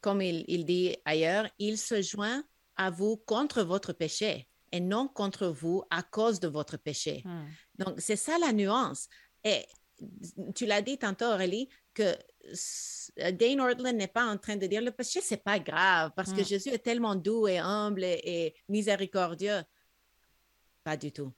comme 0.00 0.22
il, 0.22 0.64
dit 0.64 0.96
ailleurs, 1.04 1.48
il 1.58 1.78
se 1.78 2.02
joint 2.02 2.44
à 2.76 2.90
vous 2.90 3.16
contre 3.16 3.62
votre 3.62 3.92
péché 3.92 4.48
et 4.72 4.80
non 4.80 5.08
contre 5.08 5.48
vous 5.48 5.82
à 5.90 6.02
cause 6.02 6.40
de 6.40 6.48
votre 6.48 6.76
péché. 6.76 7.22
Hmm. 7.24 7.48
Donc, 7.78 8.00
c'est 8.00 8.16
ça 8.16 8.38
la 8.38 8.52
nuance. 8.52 9.08
Et 9.44 9.66
tu 10.54 10.66
l'as 10.66 10.82
dit 10.82 10.98
tantôt, 10.98 11.26
Aurélie, 11.26 11.68
que 11.94 12.16
Dane 13.16 13.60
Ortland 13.60 13.96
n'est 13.96 14.08
pas 14.08 14.26
en 14.26 14.38
train 14.38 14.56
de 14.56 14.66
dire 14.66 14.82
le 14.82 14.92
péché, 14.92 15.20
c'est 15.20 15.42
pas 15.42 15.58
grave 15.58 16.12
parce 16.16 16.32
que 16.32 16.40
mm. 16.40 16.46
Jésus 16.46 16.68
est 16.70 16.78
tellement 16.78 17.14
doux 17.14 17.46
et 17.48 17.58
humble 17.58 18.04
et, 18.04 18.54
miséricordieux. 18.68 19.62
Pas 20.84 20.96
du 20.96 21.12
tout. 21.12 21.32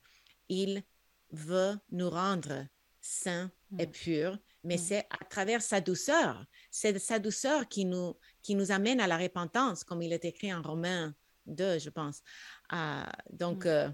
Il 0.48 0.82
veut 1.30 1.76
nous 1.90 2.10
rendre 2.10 2.66
saints 3.00 3.50
et 3.78 3.86
mm. 3.86 3.90
purs, 3.90 4.38
mais 4.64 4.76
mm. 4.76 4.78
c'est 4.78 5.06
à 5.10 5.24
travers 5.28 5.62
sa 5.62 5.80
douceur. 5.80 6.44
C'est 6.70 6.98
sa 6.98 7.18
douceur 7.18 7.68
qui 7.68 7.84
nous, 7.84 8.16
qui 8.42 8.54
nous 8.54 8.72
amène 8.72 9.00
à 9.00 9.06
la 9.06 9.16
repentance, 9.16 9.84
comme 9.84 10.02
il 10.02 10.12
est 10.12 10.24
écrit 10.24 10.52
en 10.52 10.62
Romains 10.62 11.14
2, 11.46 11.78
je 11.78 11.90
pense. 11.90 12.22
Ah, 12.68 13.10
donc, 13.30 13.66
euh, 13.66 13.88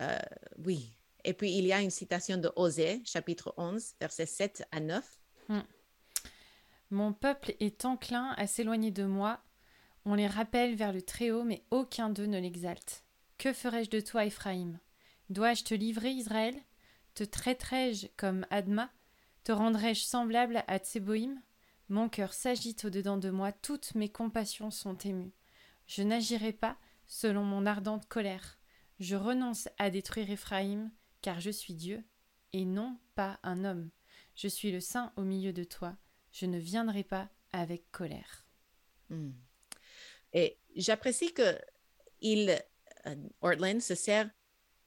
euh, 0.00 0.18
oui. 0.64 0.96
Et 1.24 1.32
puis, 1.32 1.56
il 1.56 1.66
y 1.66 1.72
a 1.72 1.80
une 1.80 1.90
citation 1.90 2.36
de 2.36 2.52
Osée, 2.56 3.02
chapitre 3.04 3.54
11, 3.56 3.94
versets 4.00 4.26
7 4.26 4.64
à 4.72 4.80
9. 4.80 5.18
Mon 6.90 7.12
peuple 7.12 7.54
est 7.60 7.86
enclin 7.86 8.34
à 8.36 8.46
s'éloigner 8.46 8.90
de 8.90 9.04
moi. 9.04 9.40
On 10.04 10.14
les 10.14 10.26
rappelle 10.26 10.76
vers 10.76 10.92
le 10.92 11.02
Très-Haut, 11.02 11.42
mais 11.42 11.64
aucun 11.70 12.10
d'eux 12.10 12.26
ne 12.26 12.38
l'exalte. 12.38 13.04
Que 13.38 13.52
ferai-je 13.52 13.90
de 13.90 14.00
toi, 14.00 14.26
Éphraïm? 14.26 14.78
Dois-je 15.30 15.64
te 15.64 15.74
livrer, 15.74 16.10
Israël? 16.10 16.54
Te 17.14 17.24
traiterai-je 17.24 18.08
comme 18.16 18.46
Adma? 18.50 18.90
Te 19.44 19.52
rendrai-je 19.52 20.02
semblable 20.02 20.64
à 20.66 20.78
Tseboïm? 20.78 21.40
Mon 21.88 22.08
cœur 22.08 22.32
s'agite 22.32 22.86
au-dedans 22.86 23.18
de 23.18 23.30
moi, 23.30 23.52
toutes 23.52 23.94
mes 23.94 24.08
compassions 24.08 24.70
sont 24.70 24.96
émues. 24.98 25.34
Je 25.86 26.02
n'agirai 26.02 26.52
pas 26.52 26.76
selon 27.06 27.44
mon 27.44 27.66
ardente 27.66 28.08
colère. 28.08 28.58
Je 29.00 29.16
renonce 29.16 29.68
à 29.78 29.90
détruire 29.90 30.30
Éphraïm, 30.30 30.90
car 31.20 31.40
je 31.40 31.50
suis 31.50 31.74
Dieu, 31.74 32.02
et 32.52 32.64
non 32.64 32.98
pas 33.14 33.38
un 33.42 33.64
homme. 33.64 33.90
Je 34.34 34.48
suis 34.48 34.72
le 34.72 34.80
saint 34.80 35.12
au 35.16 35.22
milieu 35.22 35.52
de 35.52 35.64
toi 35.64 35.96
je 36.34 36.46
ne 36.46 36.58
viendrai 36.58 37.04
pas 37.04 37.28
avec 37.52 37.90
colère. 37.92 38.44
Hmm. 39.08 39.30
Et 40.32 40.58
j'apprécie 40.74 41.32
que 41.32 41.56
il, 42.20 42.60
euh, 43.06 43.14
Ortland 43.40 43.80
se 43.80 43.94
sert 43.94 44.28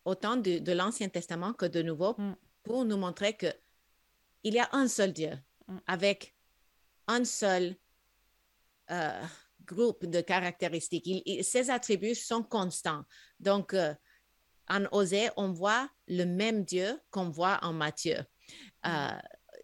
autant 0.04 0.36
de, 0.36 0.72
l'Ancien 0.74 1.08
Testament 1.08 1.54
que 1.54 1.66
de 1.66 1.82
Nouveau 1.82 2.16
hmm. 2.18 2.36
pour 2.64 2.84
nous 2.84 2.98
montrer 2.98 3.38
que 3.38 3.48
il 4.44 4.54
y 4.54 4.60
a 4.60 4.70
un 4.72 4.88
seul 4.88 5.14
Dieu 5.14 5.34
hmm. 5.68 5.78
avec 5.88 6.36
un 7.08 7.24
seul 7.26 7.76
euh, 8.92 9.24
groupe 9.66 10.06
de 10.06 10.22
caractéristiques. 10.22 11.24
ses 11.44 11.70
attributs 11.70 12.16
sont 12.16 12.44
constants. 12.44 13.04
Donc, 13.40 13.74
euh, 13.74 13.94
en 14.70 14.86
Osée, 14.92 15.30
on 15.38 15.52
voit 15.52 15.90
le 16.08 16.26
même 16.26 16.64
Dieu 16.64 17.00
qu'on 17.10 17.30
voit 17.30 17.60
en 17.62 17.74
Matthieu. 17.74 18.18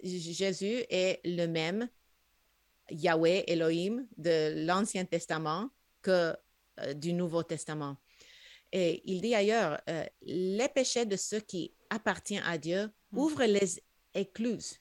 Jésus 0.02 0.84
est 0.90 1.20
le 1.24 1.46
même 1.46 1.90
Yahweh 2.90 3.46
Elohim 3.48 4.06
de 4.18 4.66
l'Ancien 4.66 5.06
Testament 5.06 5.70
que 6.02 6.36
euh, 6.80 6.94
du 6.94 7.14
Nouveau 7.14 7.44
Testament. 7.44 7.98
Et 8.72 9.04
il 9.06 9.22
dit 9.22 9.36
ailleurs, 9.36 9.80
euh, 9.90 10.06
les 10.22 10.68
péchés 10.68 11.06
de 11.06 11.16
ceux 11.16 11.40
qui 11.40 11.74
appartiennent 11.90 12.44
à 12.46 12.58
Dieu 12.58 12.90
mm. 13.12 13.18
ouvrent 13.18 13.46
les 13.46 13.84
écluses 14.14 14.80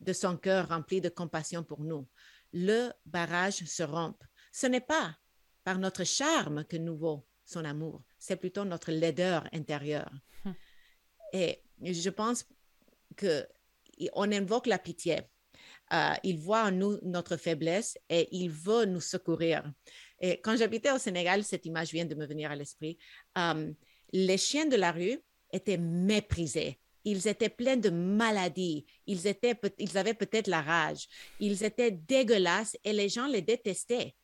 de 0.00 0.12
son 0.12 0.36
cœur 0.36 0.68
rempli 0.68 1.00
de 1.00 1.08
compassion 1.08 1.64
pour 1.64 1.80
nous. 1.80 2.06
Le 2.52 2.90
barrage 3.04 3.64
se 3.64 3.82
rompt. 3.82 4.20
Ce 4.52 4.66
n'est 4.66 4.80
pas 4.80 5.16
par 5.64 5.78
notre 5.78 6.04
charme 6.04 6.64
que 6.64 6.76
nous 6.76 6.96
vaut 6.96 7.26
son 7.44 7.64
amour, 7.64 8.02
c'est 8.18 8.36
plutôt 8.36 8.64
notre 8.64 8.90
laideur 8.92 9.48
intérieure. 9.52 10.12
Mm. 10.44 10.50
Et 11.32 11.62
je 11.80 12.10
pense 12.10 12.44
que 13.16 13.46
on 14.14 14.30
invoque 14.32 14.66
la 14.66 14.78
pitié. 14.78 15.22
Euh, 15.92 16.14
il 16.24 16.38
voit 16.38 16.64
en 16.64 16.72
nous 16.72 16.98
notre 17.02 17.36
faiblesse 17.36 17.96
et 18.08 18.28
il 18.32 18.50
veut 18.50 18.84
nous 18.84 19.00
secourir. 19.00 19.72
Et 20.20 20.40
quand 20.40 20.56
j'habitais 20.56 20.90
au 20.90 20.98
Sénégal, 20.98 21.44
cette 21.44 21.64
image 21.66 21.92
vient 21.92 22.04
de 22.04 22.14
me 22.14 22.26
venir 22.26 22.50
à 22.50 22.56
l'esprit. 22.56 22.98
Euh, 23.38 23.72
les 24.12 24.38
chiens 24.38 24.66
de 24.66 24.76
la 24.76 24.92
rue 24.92 25.18
étaient 25.52 25.78
méprisés. 25.78 26.80
Ils 27.06 27.28
étaient 27.28 27.48
pleins 27.48 27.76
de 27.76 27.88
maladies. 27.88 28.84
Ils, 29.06 29.28
avaient 29.28 30.14
peut-être 30.14 30.48
la 30.48 30.60
rage. 30.60 31.06
Ils 31.38 31.62
étaient 31.62 31.92
dégueulasses 31.92 32.76
et 32.84 32.92
les 32.92 33.08
gens 33.08 33.28
les 33.28 33.42
détestaient. 33.42 34.16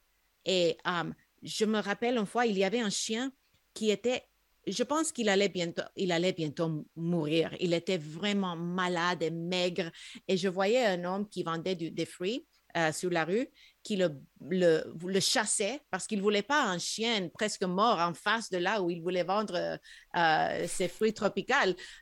Et 0.44 0.76
euh, 0.88 1.10
je 1.44 1.64
me 1.64 1.78
rappelle 1.78 2.18
une 2.18 2.26
fois, 2.26 2.44
il 2.44 2.58
y 2.58 2.64
avait 2.64 2.80
un 2.80 2.90
chien 2.90 3.32
qui 3.72 3.90
était 3.90 4.24
je 4.64 4.84
pense 4.84 5.10
qu'il 5.10 5.28
allait 5.28 5.48
bientôt, 5.48 5.82
il 5.96 6.12
allait 6.12 6.32
bientôt 6.32 6.86
mourir. 6.94 7.52
Il 7.58 7.74
était 7.74 7.98
vraiment 7.98 8.54
malade 8.54 9.20
et 9.22 9.30
maigre. 9.32 9.90
Et 10.28 10.36
je 10.36 10.48
voyais 10.48 10.86
un 10.86 11.02
homme 11.02 11.28
qui 11.28 11.42
vendait 11.42 11.74
des 11.74 12.06
fruits 12.06 12.46
euh, 12.76 12.92
sur 12.92 13.10
la 13.10 13.24
rue 13.24 13.48
qui 13.82 13.96
le, 13.96 14.10
le, 14.48 15.20
chassait 15.20 15.80
parce 15.90 16.06
qu'il 16.06 16.18
ne 16.18 16.22
voulait 16.22 16.42
pas 16.42 16.64
un 16.64 16.78
chien 16.78 17.28
presque 17.28 17.64
mort 17.64 17.98
en 17.98 18.14
face 18.14 18.50
de 18.50 18.58
là 18.58 18.82
où 18.82 18.90
il 18.90 19.02
voulait 19.02 19.24
vendre 19.24 19.78
euh, 20.16 20.66
ses 20.68 20.88
fruits 20.88 21.14
tropicaux. 21.14 21.54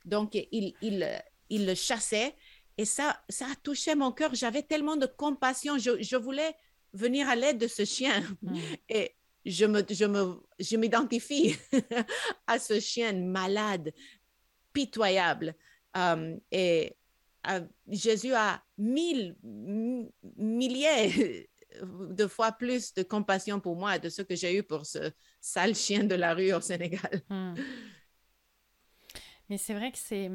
Donc, 0.05 0.35
il, 0.35 0.75
il, 0.83 1.23
il, 1.49 1.67
le 1.67 1.75
chassait 1.75 2.35
et 2.77 2.85
ça, 2.85 3.21
ça 3.29 3.47
a 3.47 3.55
touché 3.63 3.95
mon 3.95 4.13
cœur. 4.13 4.35
J'avais 4.35 4.63
tellement 4.63 4.97
de 4.97 5.07
compassion. 5.07 5.79
Je, 5.79 6.03
je, 6.03 6.17
voulais 6.17 6.55
venir 6.93 7.29
à 7.29 7.37
l'aide 7.37 7.59
de 7.59 7.69
ce 7.69 7.85
chien. 7.85 8.23
Mm. 8.43 8.59
Et 8.89 9.15
je 9.45 9.65
me, 9.65 9.85
je 9.89 10.05
me, 10.05 10.41
je 10.59 10.77
m'identifie 10.77 11.57
à 12.47 12.59
ce 12.59 12.81
chien 12.81 13.13
malade, 13.13 13.93
pitoyable. 14.73 15.55
Um, 15.95 16.39
et 16.53 16.97
uh, 17.49 17.63
Jésus 17.89 18.33
a 18.33 18.63
mille, 18.79 19.37
milliers 20.37 21.51
de 21.83 22.27
fois 22.27 22.53
plus 22.53 22.95
de 22.95 23.03
compassion 23.03 23.61
pour 23.61 23.77
moi 23.77 23.99
de 23.99 24.09
ce 24.09 24.23
que 24.23 24.35
j'ai 24.35 24.57
eu 24.57 24.63
pour 24.63 24.87
ce 24.87 25.13
sale 25.41 25.75
chien 25.75 26.05
de 26.05 26.15
la 26.15 26.35
rue 26.35 26.53
au 26.53 26.61
Sénégal. 26.61 27.23
Hmm. 27.29 27.55
Mais 29.49 29.59
c'est 29.59 29.75
vrai 29.75 29.91
que 29.93 29.99
c'est 29.99 30.31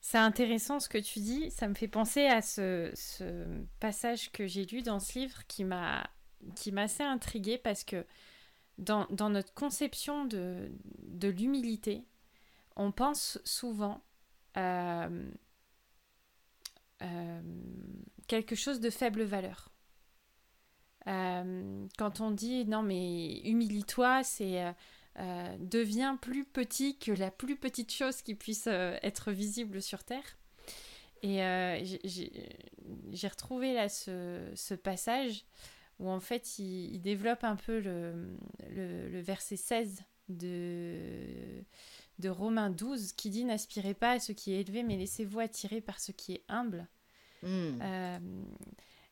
c'est 0.00 0.18
intéressant 0.18 0.78
ce 0.78 0.88
que 0.88 0.98
tu 0.98 1.18
dis. 1.18 1.50
Ça 1.50 1.66
me 1.66 1.74
fait 1.74 1.88
penser 1.88 2.26
à 2.26 2.40
ce, 2.40 2.92
passage 3.80 4.30
que 4.30 4.46
j'ai 4.46 4.64
lu 4.64 4.82
dans 4.82 5.00
ce 5.00 5.18
livre 5.18 5.46
qui 5.48 5.64
m'a 5.64 6.08
qui 6.54 6.70
m'a 6.70 6.82
assez 6.82 7.02
intriguée 7.02 7.58
parce 7.58 7.82
que 7.82 8.06
dans, 8.78 9.08
notre 9.30 9.52
conception 9.54 10.26
de, 10.26 10.70
de 11.02 11.28
l'humilité, 11.28 12.04
on 12.76 12.92
pense 12.92 13.40
souvent 13.44 14.04
euh, 14.58 15.30
euh, 17.02 17.40
quelque 18.28 18.54
chose 18.54 18.80
de 18.80 18.90
faible 18.90 19.22
valeur. 19.22 19.70
Euh, 21.06 21.86
quand 21.98 22.20
on 22.20 22.30
dit 22.30 22.64
non 22.64 22.82
mais 22.82 23.40
humilie-toi, 23.44 24.24
c'est 24.24 24.74
euh, 25.18 25.56
deviens 25.60 26.16
plus 26.16 26.44
petit 26.44 26.98
que 26.98 27.12
la 27.12 27.30
plus 27.30 27.56
petite 27.56 27.92
chose 27.92 28.22
qui 28.22 28.34
puisse 28.34 28.66
être 28.66 29.32
visible 29.32 29.80
sur 29.80 30.04
Terre. 30.04 30.36
Et 31.22 31.38
j'ai 32.04 33.28
retrouvé 33.28 33.74
là 33.74 33.88
ce, 33.88 34.50
ce, 34.54 34.74
passage 34.74 35.44
où 35.98 36.08
en 36.10 36.20
fait 36.20 36.58
il, 36.58 37.00
développe 37.00 37.42
un 37.42 37.56
peu 37.56 37.80
le, 37.80 38.36
le, 38.70 39.08
le 39.08 39.20
verset 39.20 39.56
16 39.56 40.02
de, 40.28 41.64
de 42.18 42.28
Romains 42.28 42.70
12 42.70 43.12
qui 43.12 43.30
dit 43.30 43.44
N'aspirez 43.44 43.94
pas 43.94 44.12
à 44.12 44.20
ce 44.20 44.32
qui 44.32 44.52
est 44.52 44.60
élevé, 44.60 44.82
mais 44.82 44.96
laissez-vous 44.96 45.40
attirer 45.40 45.80
par 45.80 46.00
ce 46.00 46.12
qui 46.12 46.34
est 46.34 46.44
humble. 46.48 46.86
Euh, 47.44 48.18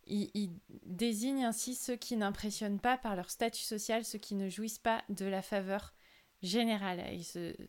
il, 0.07 0.51
désigne 0.85 1.45
ainsi 1.45 1.75
ceux 1.75 1.97
qui 1.97 2.17
n'impressionnent 2.17 2.81
pas 2.81 2.97
par 2.97 3.17
leur 3.17 3.31
statut 3.31 3.63
social, 3.63 4.05
ceux 4.05 4.19
qui 4.19 4.35
ne 4.35 4.49
jouissent 4.49 4.79
pas 4.79 5.03
de 5.09 5.25
la 5.25 5.43
faveur 5.43 5.95
générale. 6.43 7.01
Et 7.01 7.23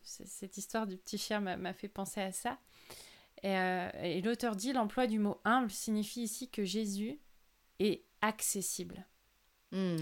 cette 0.04 0.58
histoire 0.58 0.88
du 0.88 0.98
petit 0.98 1.17
chien 1.17 1.39
m'a 1.39 1.74
fait 1.74 1.88
penser 1.88 2.21
à 2.21 2.32
ça. 2.32 2.60
Et, 3.43 3.58
euh, 3.58 4.21
l'auteur 4.21 4.56
dit 4.56 4.74
l'emploi 4.74 5.08
du 5.08 5.19
mot 5.19 5.39
humble 5.45 5.71
signifie 5.71 6.24
ici 6.24 6.50
que 6.50 6.63
Jésus 6.63 7.19
est 7.80 8.04
accessible. 8.21 9.06
Hmm. 9.71 9.98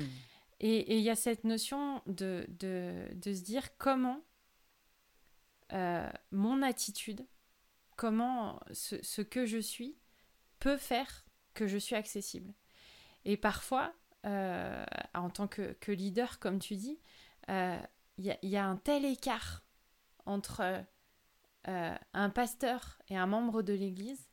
Et 0.59 0.97
il 0.97 1.03
y 1.03 1.09
a 1.09 1.15
cette 1.15 1.43
notion 1.43 2.01
de, 2.05 2.45
de, 2.59 3.07
de, 3.15 3.33
se 3.33 3.41
dire 3.41 3.75
comment 3.77 4.21
euh, 5.73 6.09
mon 6.31 6.61
attitude, 6.61 7.25
comment 7.97 8.59
ce, 8.71 9.21
que 9.21 9.45
je 9.45 9.57
suis 9.57 9.97
peut 10.59 10.77
faire 10.77 11.22
que 11.53 11.67
je 11.67 11.77
suis 11.77 11.95
accessible. 11.95 12.53
Et 13.25 13.37
parfois, 13.37 13.93
euh, 14.25 14.85
en 15.13 15.29
tant 15.29 15.47
que, 15.47 15.91
leader, 15.91 16.39
comme 16.39 16.59
tu 16.59 16.75
dis, 16.75 16.99
il 17.47 17.53
euh, 17.53 17.77
y, 18.17 18.57
a 18.57 18.65
un 18.65 18.77
tel 18.77 19.05
écart 19.05 19.63
entre 20.25 20.85
un 21.65 22.29
pasteur 22.29 22.99
et 23.07 23.15
un 23.15 23.25
membre 23.25 23.61
de 23.61 23.73
l'Église 23.73 24.29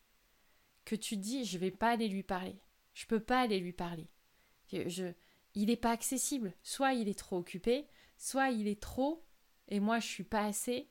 que 0.85 0.97
tu 0.97 1.17
dis, 1.17 1.45
je 1.45 1.59
vais 1.59 1.71
pas 1.71 1.91
aller 1.91 2.09
lui 2.09 2.25
parler. 2.25 2.61
Je 2.95 3.07
peux 3.07 3.21
pas 3.21 3.41
aller 3.41 3.61
lui 3.61 3.73
parler. 3.73 4.09
Je, 4.73 5.13
il 5.55 5.67
n'est 5.67 5.77
pas 5.77 5.91
accessible. 5.91 6.53
Soit 6.63 6.95
il 6.95 7.09
est 7.09 7.19
trop 7.19 7.39
occupé, 7.39 7.89
soit 8.17 8.51
il 8.51 8.69
est 8.69 8.81
trop, 8.81 9.25
et 9.69 9.81
moi 9.81 9.99
je 9.99 10.07
suis 10.07 10.25
pas 10.25 10.45
assez. 10.45 10.89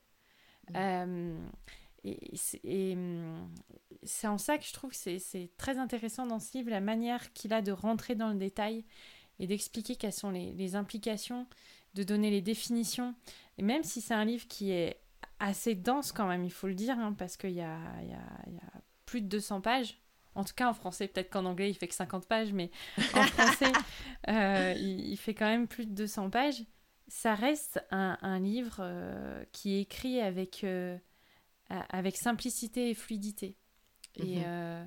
Mm. 0.70 0.76
Euh, 0.76 1.50
et, 2.04 2.96
c'est 4.04 4.28
en 4.28 4.38
ça 4.38 4.58
que 4.58 4.66
je 4.66 4.74
trouve 4.74 4.92
que 4.92 5.18
c'est 5.20 5.52
très 5.58 5.78
intéressant 5.78 6.26
dans 6.26 6.40
ce 6.40 6.58
livre, 6.58 6.70
la 6.70 6.82
manière 6.82 7.34
qu'il 7.34 7.54
a 7.54 7.62
de 7.62 7.72
rentrer 7.72 8.16
dans 8.16 8.30
le 8.30 8.36
détail 8.36 8.86
et 9.40 9.48
d'expliquer 9.48 9.96
quelles 9.96 10.14
sont 10.14 10.32
les, 10.32 10.76
implications, 10.76 11.48
de 11.94 12.04
donner 12.04 12.30
les 12.30 12.42
définitions. 12.42 13.16
Et 13.58 13.64
même 13.64 13.84
si 13.84 14.02
c'est 14.02 14.14
un 14.14 14.26
livre 14.26 14.48
qui 14.48 14.72
est 14.72 15.00
assez 15.40 15.76
dense 15.76 16.12
quand 16.12 16.28
même, 16.28 16.44
il 16.44 16.52
faut 16.52 16.68
le 16.68 16.76
dire, 16.76 16.98
hein, 17.00 17.14
parce 17.18 17.38
qu'il 17.38 17.52
y 17.52 17.62
a, 17.62 17.80
y, 18.02 18.10
y 18.10 18.58
a 18.58 18.82
plus 19.06 19.22
de 19.22 19.28
200 19.28 19.62
pages. 19.62 20.00
En 20.36 20.44
tout 20.44 20.54
cas 20.56 20.70
en 20.70 20.74
français, 20.74 21.08
peut-être 21.08 21.30
qu'en 21.30 21.46
anglais 21.46 21.70
il 21.70 21.74
fait 21.74 21.88
que 21.88 21.96
50 21.96 22.28
pages, 22.28 22.54
mais 22.54 22.72
en 23.14 23.24
français 23.24 23.72
euh, 24.30 24.74
il, 24.78 25.18
fait 25.18 25.34
quand 25.34 25.48
même 25.48 25.68
plus 25.68 25.86
de 25.86 25.94
200 25.94 26.30
pages 26.30 26.64
ça 27.10 27.36
reste 27.36 27.84
un, 27.92 28.40
livre 28.40 28.78
euh, 28.80 29.44
qui 29.52 29.76
est 29.76 29.82
écrit 29.82 30.22
avec, 30.22 30.64
euh, 30.64 30.98
avec 31.70 32.16
simplicité 32.16 32.90
et 32.90 32.94
fluidité. 32.94 33.58
Et, 34.16 34.38
mhm. 34.38 34.44
euh, 34.46 34.86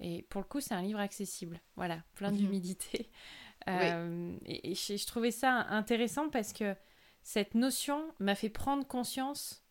et, 0.00 0.22
pour 0.22 0.40
le 0.40 0.46
coup, 0.46 0.60
c'est 0.60 0.74
un 0.74 0.82
livre 0.82 1.00
accessible. 1.00 1.60
Voilà, 1.76 2.02
plein 2.14 2.30
mhm. 2.30 2.38
d'humidité. 2.38 3.10
Et, 3.68 4.74
je, 4.74 5.06
trouvais 5.06 5.30
ça 5.30 5.68
intéressant 5.68 6.28
parce 6.30 6.52
que 6.52 6.74
cette 7.22 7.54
notion 7.54 8.12
m'a 8.18 8.34
fait 8.34 8.48
prendre 8.48 8.84
conscience 8.84 9.62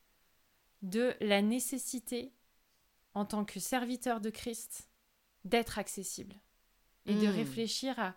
de 0.82 1.14
la 1.20 1.42
nécessité, 1.42 2.32
en 3.14 3.26
tant 3.26 3.44
que 3.44 3.60
serviteur 3.60 4.22
de 4.22 4.30
Christ, 4.30 4.90
d'être 5.44 5.78
accessible. 5.78 6.36
Et 7.06 7.16
de 7.16 7.28
hmm. 7.28 7.36
réfléchir 7.36 8.00
à 8.00 8.16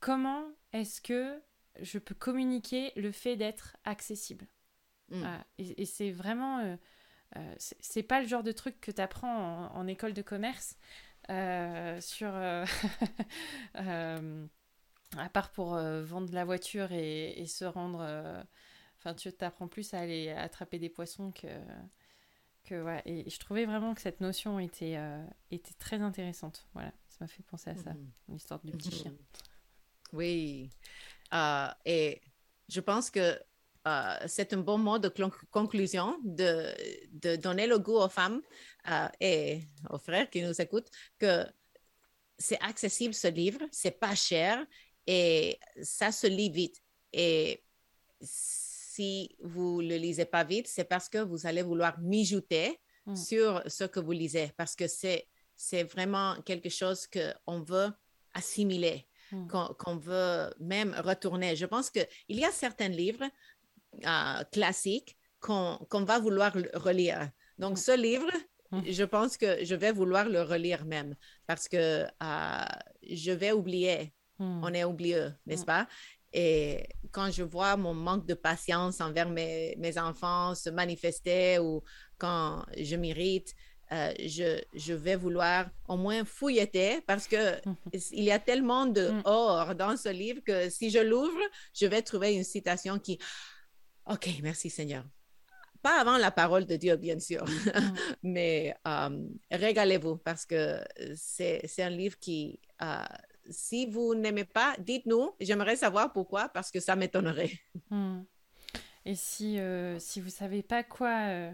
comment 0.00 0.48
est-ce 0.72 1.00
que 1.00 1.40
je 1.80 1.98
peux 2.00 2.14
communiquer 2.16 2.90
le 2.96 3.12
fait 3.12 3.36
d'être 3.36 3.76
accessible. 3.84 4.48
Mm. 5.10 5.24
et, 5.58 5.84
c'est 5.84 6.10
vraiment. 6.10 6.58
Euh, 6.58 6.76
euh, 7.36 7.54
c'est 7.58 8.02
pas 8.02 8.20
le 8.20 8.28
genre 8.28 8.42
de 8.42 8.52
truc 8.52 8.80
que 8.80 8.90
tu 8.90 9.00
apprends 9.00 9.68
en, 9.74 9.86
école 9.86 10.12
de 10.12 10.22
commerce 10.22 10.76
euh, 11.30 12.00
sur. 12.00 12.32
à 15.16 15.28
part 15.32 15.50
pour 15.52 15.76
vendre 15.76 16.32
la 16.32 16.44
voiture 16.44 16.92
et, 16.92 17.44
se 17.46 17.64
rendre. 17.64 18.00
Enfin, 18.98 19.14
tu 19.14 19.32
t'apprends 19.32 19.68
plus 19.68 19.94
à 19.94 20.00
aller 20.00 20.30
attraper 20.30 20.78
des 20.78 20.88
poissons 20.88 21.32
que. 21.32 21.48
Que, 22.64 22.82
ouais. 22.82 23.00
Et 23.06 23.30
je 23.30 23.38
trouvais 23.38 23.64
vraiment 23.64 23.94
que 23.94 24.00
cette 24.00 24.20
notion 24.20 24.58
était, 24.58 24.98
était 25.52 25.74
très 25.78 26.00
intéressante. 26.00 26.66
Voilà, 26.74 26.92
ça 27.08 27.18
m'a 27.20 27.28
fait 27.28 27.44
penser 27.44 27.70
à 27.70 27.76
ça, 27.76 27.92
l'histoire 28.28 28.60
du 28.64 28.72
petit 28.72 28.90
chien. 28.90 29.14
Oui, 30.12 30.70
euh, 31.34 31.68
et 31.84 32.20
je 32.68 32.80
pense 32.80 33.10
que 33.10 33.38
euh, 33.86 34.16
c'est 34.26 34.52
un 34.52 34.58
bon 34.58 34.78
mot 34.78 34.98
de 34.98 35.12
conclusion 35.50 36.18
de, 36.24 36.74
de, 37.12 37.36
donner 37.36 37.66
le 37.66 37.78
goût 37.78 37.98
aux 37.98 38.08
femmes 38.08 38.42
euh, 38.90 39.08
et 39.20 39.62
aux 39.90 39.98
frères 39.98 40.28
qui 40.28 40.42
nous 40.42 40.60
écoutent 40.60 40.90
que 41.18 41.44
c'est 42.38 42.60
accessible 42.60 43.14
ce 43.14 43.28
livre, 43.28 43.60
c'est 43.70 43.98
pas 43.98 44.14
cher 44.14 44.64
et 45.06 45.58
ça 45.82 46.10
se 46.10 46.26
lit 46.26 46.50
vite. 46.50 46.82
Et 47.12 47.62
si 48.20 49.36
vous 49.40 49.80
le 49.80 49.96
lisez 49.96 50.24
pas 50.24 50.42
vite, 50.42 50.66
c'est 50.66 50.84
parce 50.84 51.08
que 51.08 51.18
vous 51.18 51.46
allez 51.46 51.62
vouloir 51.62 51.98
mijoter 52.00 52.80
mm. 53.06 53.14
sur 53.14 53.62
ce 53.66 53.84
que 53.84 54.00
vous 54.00 54.12
lisez 54.12 54.52
parce 54.56 54.74
que 54.74 54.88
c'est 54.88 55.28
c'est 55.58 55.84
vraiment 55.84 56.36
quelque 56.42 56.68
chose 56.68 57.06
qu'on 57.06 57.60
veut 57.60 57.90
assimiler. 58.34 59.06
Hmm. 59.32 59.48
qu'on 59.48 59.96
veut 59.96 60.54
même 60.60 60.94
retourner. 61.04 61.56
Je 61.56 61.66
pense 61.66 61.90
qu'il 61.90 62.06
y 62.28 62.44
a 62.44 62.52
certains 62.52 62.88
livres 62.88 63.24
euh, 64.04 64.44
classiques 64.52 65.16
qu'on 65.40 66.04
va 66.04 66.18
vouloir 66.18 66.52
relire. 66.74 67.30
Donc, 67.58 67.78
ce 67.78 67.96
livre, 67.96 68.30
hmm. 68.72 68.80
je 68.86 69.04
pense 69.04 69.36
que 69.36 69.64
je 69.64 69.74
vais 69.74 69.92
vouloir 69.92 70.28
le 70.28 70.42
relire 70.42 70.84
même 70.84 71.14
parce 71.46 71.68
que 71.68 72.04
euh, 72.04 72.64
je 73.08 73.32
vais 73.32 73.52
oublier. 73.52 74.12
On 74.38 74.74
est 74.74 74.84
oublieux, 74.84 75.32
n'est-ce 75.46 75.64
pas? 75.64 75.88
Et 76.30 76.86
quand 77.10 77.30
je 77.30 77.42
vois 77.42 77.78
mon 77.78 77.94
manque 77.94 78.26
de 78.26 78.34
patience 78.34 79.00
envers 79.00 79.30
mes, 79.30 79.74
mes 79.78 79.96
enfants 79.96 80.54
se 80.54 80.68
manifester 80.68 81.58
ou 81.58 81.82
quand 82.18 82.62
je 82.76 82.96
m'irrite, 82.96 83.54
euh, 83.92 84.12
je, 84.18 84.60
je, 84.74 84.92
vais 84.92 85.14
vouloir 85.14 85.70
au 85.88 85.96
moins 85.96 86.24
fouilleter 86.24 87.00
parce 87.06 87.28
que 87.28 87.60
il 88.10 88.24
y 88.24 88.32
a 88.32 88.40
tellement 88.40 88.84
de 88.84 89.12
or 89.24 89.76
dans 89.76 89.96
ce 89.96 90.08
livre 90.08 90.40
que 90.44 90.68
si 90.70 90.90
je 90.90 90.98
l'ouvre, 90.98 91.40
je 91.72 91.86
vais 91.86 92.02
trouver 92.02 92.34
une 92.34 92.42
citation 92.42 92.98
qui, 92.98 93.18
OK, 94.06 94.28
merci 94.42 94.70
Seigneur. 94.70 95.04
Pas 95.82 96.00
avant 96.00 96.16
la 96.16 96.30
parole 96.30 96.66
de 96.66 96.76
Dieu, 96.76 96.96
bien 96.96 97.18
sûr, 97.18 97.44
mm. 97.44 97.94
mais 98.22 98.76
euh, 98.86 99.28
régalez-vous 99.50 100.16
parce 100.16 100.46
que 100.46 100.80
c'est 101.14 101.82
un 101.82 101.90
livre 101.90 102.18
qui, 102.18 102.58
euh, 102.82 103.04
si 103.50 103.86
vous 103.86 104.14
n'aimez 104.14 104.44
pas, 104.44 104.74
dites-nous. 104.78 105.30
J'aimerais 105.40 105.76
savoir 105.76 106.12
pourquoi, 106.12 106.48
parce 106.48 106.70
que 106.70 106.80
ça 106.80 106.96
m'étonnerait. 106.96 107.52
Hmm. 107.90 108.22
Et 109.04 109.14
si, 109.14 109.58
euh, 109.58 109.98
si 109.98 110.20
vous 110.20 110.30
savez 110.30 110.62
pas 110.62 110.82
quoi 110.82 111.28
euh, 111.28 111.52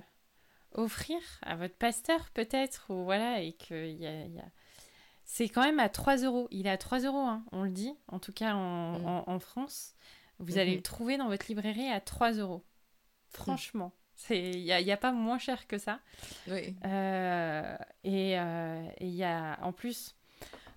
offrir 0.73 1.21
à 1.43 1.57
votre 1.57 1.77
pasteur, 1.77 2.31
peut-être, 2.31 2.87
ou 2.91 3.05
voilà, 3.05 3.41
et 3.41 3.53
que 3.53 3.91
y 3.91 4.07
a, 4.07 4.27
y 4.27 4.39
a... 4.39 4.45
c'est 5.25 5.49
quand 5.49 5.63
même 5.63 5.81
à 5.81 5.89
3 5.89 6.19
euros. 6.19 6.49
Il 6.51 6.67
est 6.67 6.71
à 6.71 6.79
3 6.79 7.01
euros, 7.01 7.19
hein, 7.19 7.45
on 7.53 7.63
le 7.63 7.71
dit, 7.71 7.93
en 8.09 8.19
tout 8.19 8.33
cas 8.33 8.55
en, 8.55 8.99
mm. 8.99 9.25
en, 9.27 9.39
France. 9.39 9.95
Vous 10.43 10.59
allez 10.59 10.73
mm-hmm. 10.73 10.77
le 10.77 10.83
trouver 10.83 11.17
dans 11.17 11.29
votre 11.29 11.47
librairie 11.49 11.89
à 11.89 12.01
3 12.01 12.33
euros. 12.33 12.65
Franchement. 13.29 13.93
Il 14.31 14.63
n'y 14.63 14.93
a, 14.93 14.97
pas 14.97 15.11
moins 15.11 15.39
cher 15.39 15.67
que 15.67 15.79
ça. 15.79 15.99
Oui. 16.47 16.77
Euh, 16.85 17.77
et 18.05 18.37
il 19.01 19.15
y 19.15 19.25
a, 19.25 19.59
en 19.63 19.73
plus, 19.73 20.15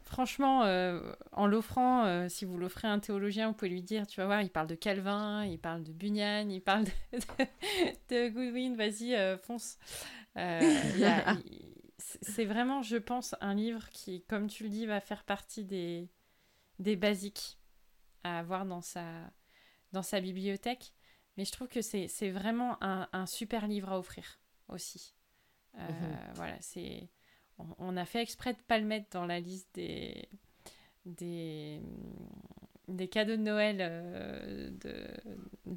franchement, 0.06 0.64
euh, 0.64 1.14
en 1.34 1.46
l'offrant, 1.48 2.06
euh, 2.06 2.30
si 2.30 2.46
vous 2.46 2.58
l'offrez 2.58 2.88
à 2.88 2.92
un 2.92 3.00
théologien, 3.00 3.50
vous 3.50 3.54
pouvez 3.54 3.70
lui 3.70 3.82
dire, 3.82 4.08
tu 4.08 4.22
vas 4.22 4.28
voir, 4.28 4.42
il 4.42 4.50
parle 4.50 4.68
de 4.68 4.76
Calvin, 4.76 5.46
il 5.46 5.60
parle 5.60 5.84
de 5.84 5.92
Bunyan, 5.92 6.50
il 6.50 6.62
parle 6.62 6.86
de, 6.86 8.30
Goodwin, 8.30 8.76
vas-y, 8.76 9.14
euh, 9.16 9.38
fonce. 9.38 9.78
c'est 11.98 12.46
vraiment, 12.46 12.82
je 12.82 12.98
pense, 12.98 13.36
un 13.42 13.56
livre 13.56 13.90
qui, 13.90 14.22
comme 14.24 14.48
tu 14.48 14.64
le 14.64 14.70
dis, 14.70 14.86
va 14.86 15.02
faire 15.02 15.24
partie 15.24 15.66
des, 15.66 16.08
des 16.80 16.96
basiques 16.96 17.58
à 18.24 18.40
avoir 18.40 18.66
dans 18.66 18.82
sa, 18.82 19.04
dans 19.96 20.04
sa 20.04 20.22
bibliothèque. 20.22 20.94
Mais 21.38 21.46
je 21.46 21.52
trouve 21.52 21.68
que 21.68 21.82
c'est 21.82 22.30
vraiment 22.30 22.78
un, 22.82 23.10
un, 23.12 23.26
super 23.26 23.68
livre 23.68 23.90
à 23.92 24.00
offrir 24.00 24.40
aussi. 24.70 25.14
Mhm. 25.74 26.18
Voilà, 26.36 26.56
c'est 26.62 27.10
on, 27.80 27.98
a 27.98 28.06
fait 28.06 28.22
exprès 28.22 28.54
de 28.54 28.60
pas 28.68 28.80
le 28.80 28.86
mettre 28.86 29.08
dans 29.12 29.26
la 29.26 29.40
liste 29.40 29.70
des, 29.74 30.28
des, 31.06 31.80
des 32.88 33.08
cadeaux 33.08 33.38
de 33.38 33.42
Noël 33.42 33.78
euh, 33.80 34.70
de, 34.72 35.08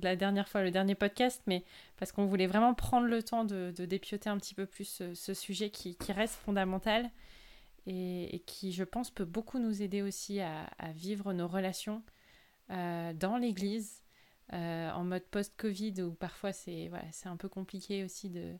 la 0.03 0.17
dernière 0.17 0.49
fois, 0.49 0.63
le 0.63 0.71
dernier 0.71 0.95
podcast, 0.95 1.43
mais 1.47 1.65
parce 1.97 2.13
qu'on 2.13 2.27
voulait 2.27 2.47
vraiment 2.47 2.75
prendre 2.75 3.07
le 3.07 3.23
temps 3.23 3.45
de, 3.45 3.73
de 3.77 3.85
dépioter 3.85 4.29
un 4.29 4.39
petit 4.39 4.55
peu 4.55 4.67
plus 4.67 5.03
ce, 5.15 5.35
sujet 5.35 5.71
qui, 5.71 5.97
reste 6.09 6.35
fondamental 6.35 7.11
et, 7.87 8.43
qui, 8.47 8.73
je 8.73 8.85
pense, 8.85 9.11
peut 9.11 9.25
beaucoup 9.25 9.59
nous 9.59 9.83
aider 9.83 10.03
aussi 10.03 10.41
à, 10.41 10.69
vivre 10.95 11.33
nos 11.33 11.49
relations 11.49 12.03
euh, 12.71 13.13
dans 13.13 13.37
l'Église. 13.37 14.03
Euh, 14.55 14.91
en 14.93 15.05
mode 15.05 15.25
post-Covid 15.25 16.01
où 16.03 16.15
parfois 16.15 16.55
c'est 16.55 16.89
voilà, 16.89 17.05
un 17.27 17.37
peu 17.37 17.51
compliqué 17.51 18.03
aussi 18.03 18.31
de, 18.31 18.55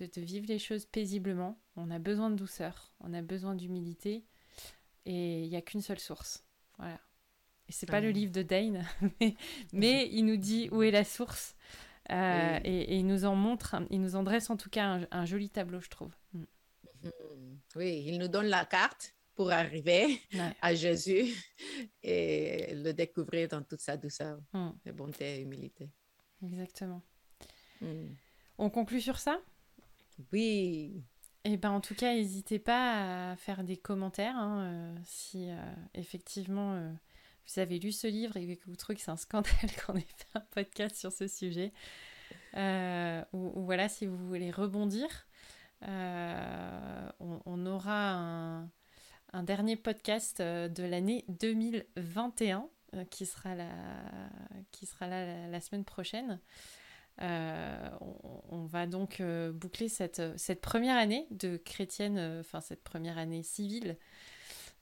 de, 0.00 0.20
vivre 0.20 0.46
les 0.48 0.58
choses 0.58 0.86
paisiblement. 0.86 1.60
On 1.76 1.90
a 1.92 2.00
besoin 2.00 2.30
de 2.30 2.34
douceur, 2.34 2.92
on 2.98 3.14
a 3.14 3.22
besoin 3.22 3.54
d'humilité, 3.54 4.24
et 5.06 5.44
il 5.44 5.48
n'y 5.48 5.56
a 5.56 5.62
qu'une 5.62 5.82
seule 5.82 6.00
source. 6.00 6.44
Voilà. 6.78 6.98
Et 7.68 7.72
c'est 7.72 7.86
pas 7.86 8.00
le 8.00 8.10
livre 8.10 8.32
de 8.32 8.42
Dane, 8.42 8.84
mais, 9.72 10.08
il 10.10 10.24
nous 10.24 10.36
dit 10.36 10.68
où 10.72 10.82
est 10.82 10.90
la 10.90 11.04
source, 11.04 11.54
euh, 12.10 12.58
et, 12.64 12.96
il 12.96 13.06
nous 13.06 13.24
en 13.24 13.36
montre, 13.36 13.76
il 13.90 14.00
nous 14.00 14.16
en 14.16 14.24
dresse 14.24 14.50
en 14.50 14.56
tout 14.56 14.68
cas 14.68 14.98
un, 15.12 15.24
joli 15.26 15.48
tableau, 15.48 15.80
je 15.80 15.90
trouve. 15.90 16.14
Mm. 16.32 16.40
Mm. 17.04 17.58
Oui, 17.76 18.04
il 18.04 18.18
nous 18.18 18.28
donne 18.28 18.46
la 18.46 18.64
carte 18.64 19.14
pour 19.34 19.50
arriver 19.50 20.20
à 20.62 20.74
Jésus 20.74 21.34
et 22.02 22.74
le 22.74 22.92
découvrir 22.92 23.48
dans 23.48 23.62
toute 23.62 23.80
sa 23.80 23.96
douceur, 23.96 24.38
mm. 24.52 24.90
bonté 24.92 25.36
et 25.36 25.40
humilité. 25.40 25.90
Exactement. 26.42 27.02
On 28.58 28.70
conclut 28.70 29.00
sur 29.00 29.18
ça? 29.18 29.40
Oui. 30.32 31.04
Eh 31.44 31.56
ben 31.58 31.70
en 31.70 31.80
tout 31.80 31.94
cas, 31.94 32.14
n'hésitez 32.14 32.58
pas 32.58 33.32
à 33.32 33.36
faire 33.36 33.64
des 33.64 33.76
commentaires 33.76 34.36
hein, 34.36 34.64
euh, 34.64 34.96
si 35.04 35.50
euh, 35.50 35.56
effectivement 35.92 36.72
euh, 36.74 36.90
vous 37.46 37.60
avez 37.60 37.78
lu 37.78 37.92
ce 37.92 38.06
livre 38.06 38.38
et 38.38 38.56
que 38.56 38.64
vous 38.66 38.76
trouvez 38.76 38.96
que 38.96 39.02
c'est 39.02 39.10
un 39.10 39.18
scandale 39.18 39.52
qu'on 39.86 39.94
ait 39.94 40.00
fait 40.00 40.26
un 40.34 40.40
podcast 40.40 40.96
sur 40.96 41.12
ce 41.12 41.28
sujet. 41.28 41.72
Ou, 42.54 43.64
voilà, 43.64 43.88
si 43.88 44.06
vous 44.06 44.16
voulez 44.28 44.50
rebondir, 44.50 45.08
on, 45.82 47.66
aura 47.66 48.12
un, 48.12 48.70
un, 49.34 49.42
dernier 49.42 49.76
podcast 49.76 50.40
de 50.40 50.82
l'année 50.82 51.24
2021 51.28 52.68
qui 53.10 53.26
sera, 53.26 53.54
la, 53.54 53.70
qui 54.70 54.86
sera 54.86 55.08
là 55.08 55.48
la 55.48 55.60
semaine 55.60 55.84
prochaine. 55.84 56.40
Euh, 57.22 57.90
on, 58.50 58.64
va 58.64 58.86
donc 58.86 59.20
euh, 59.20 59.52
boucler 59.52 59.88
cette, 59.88 60.20
cette, 60.36 60.60
première 60.60 60.96
année 60.96 61.28
de 61.30 61.56
chrétienne, 61.56 62.18
euh, 62.18 62.40
enfin 62.40 62.60
cette 62.60 62.82
première 62.82 63.18
année 63.18 63.44
civile 63.44 63.96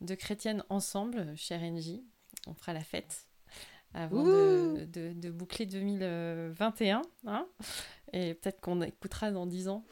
de 0.00 0.14
chrétienne 0.14 0.64
ensemble, 0.70 1.26
chez 1.36 1.58
NJ. 1.58 2.00
On 2.46 2.54
fera 2.54 2.72
la 2.72 2.80
fête 2.80 3.26
avant 3.92 4.24
de, 4.24 4.86
de, 4.86 5.30
boucler 5.30 5.66
2021. 5.66 7.02
Hein 7.26 7.46
Et 8.14 8.32
peut-être 8.34 8.60
qu'on 8.60 8.80
écoutera 8.80 9.30
dans 9.30 9.46
10 9.46 9.68
ans. 9.68 9.84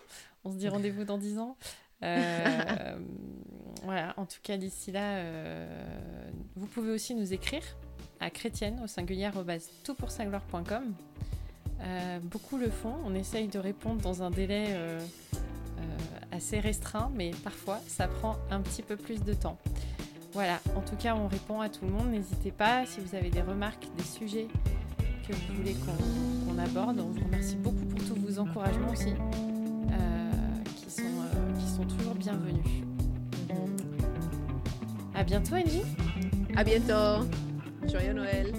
On 0.45 0.51
se 0.51 0.57
dit 0.57 0.69
rendez-vous 0.71 1.05
dans 1.05 1.19
10 1.19 1.39
ans. 1.39 1.59
Voilà, 3.83 4.15
en 4.17 4.27
tout 4.27 4.41
cas, 4.43 4.57
d'ici 4.57 4.93
là, 4.93 5.23
vous 6.57 6.67
pouvez 6.67 6.91
aussi 6.91 7.15
nous 7.15 7.33
écrire 7.33 7.63
à 8.21 8.31
chrétienne 8.31 8.81
au 8.85 8.87
singulier 8.87 9.31
toutpoursagloire.com. 9.85 10.95
Euh, 11.83 12.19
beaucoup 12.23 12.59
le 12.59 12.71
font. 12.71 12.95
On 13.05 13.15
essaye 13.15 13.49
de 13.49 13.59
répondre 13.59 14.01
dans 14.03 14.23
un 14.23 14.31
délai 14.31 14.67
euh, 14.69 14.99
euh, 14.99 15.83
assez 16.31 16.61
restreint, 16.61 17.11
mais 17.15 17.31
parfois 17.43 17.81
ça 17.87 18.07
prend 18.07 18.37
un 18.51 18.61
petit 18.61 18.83
peu 18.83 18.97
plus 18.97 19.23
de 19.23 19.33
temps. 19.33 19.59
Voilà, 20.33 20.61
en 20.77 20.81
tout 20.83 20.97
cas, 20.97 21.17
on 21.17 21.27
répond 21.27 21.61
à 21.61 21.69
tout 21.69 21.85
le 21.85 21.91
monde. 21.91 22.11
N'hésitez 22.11 22.53
pas 22.53 22.87
si 22.87 23.01
vous 23.01 23.15
avez 23.17 23.31
des 23.31 23.43
remarques, 23.43 23.87
des 23.97 24.05
sujets 24.05 24.47
que 25.27 25.33
vous 25.33 25.55
voulez 25.57 25.75
qu'on 25.75 26.59
aborde. 26.59 27.01
On 27.01 27.09
vous 27.09 27.25
remercie 27.25 27.57
beaucoup 27.57 27.85
pour 27.87 27.99
tous 28.05 28.15
vos 28.15 28.39
encouragements 28.39 28.93
aussi, 28.93 29.15
qui 31.59 31.67
sont 31.67 31.85
toujours 31.85 32.15
bienvenus. 32.15 32.80
À 35.15 35.25
bientôt, 35.25 35.55
Angie. 35.55 35.83
À 36.57 36.65
bientôt. 36.65 37.27
Joyeux 37.89 38.13
Noël. 38.13 38.53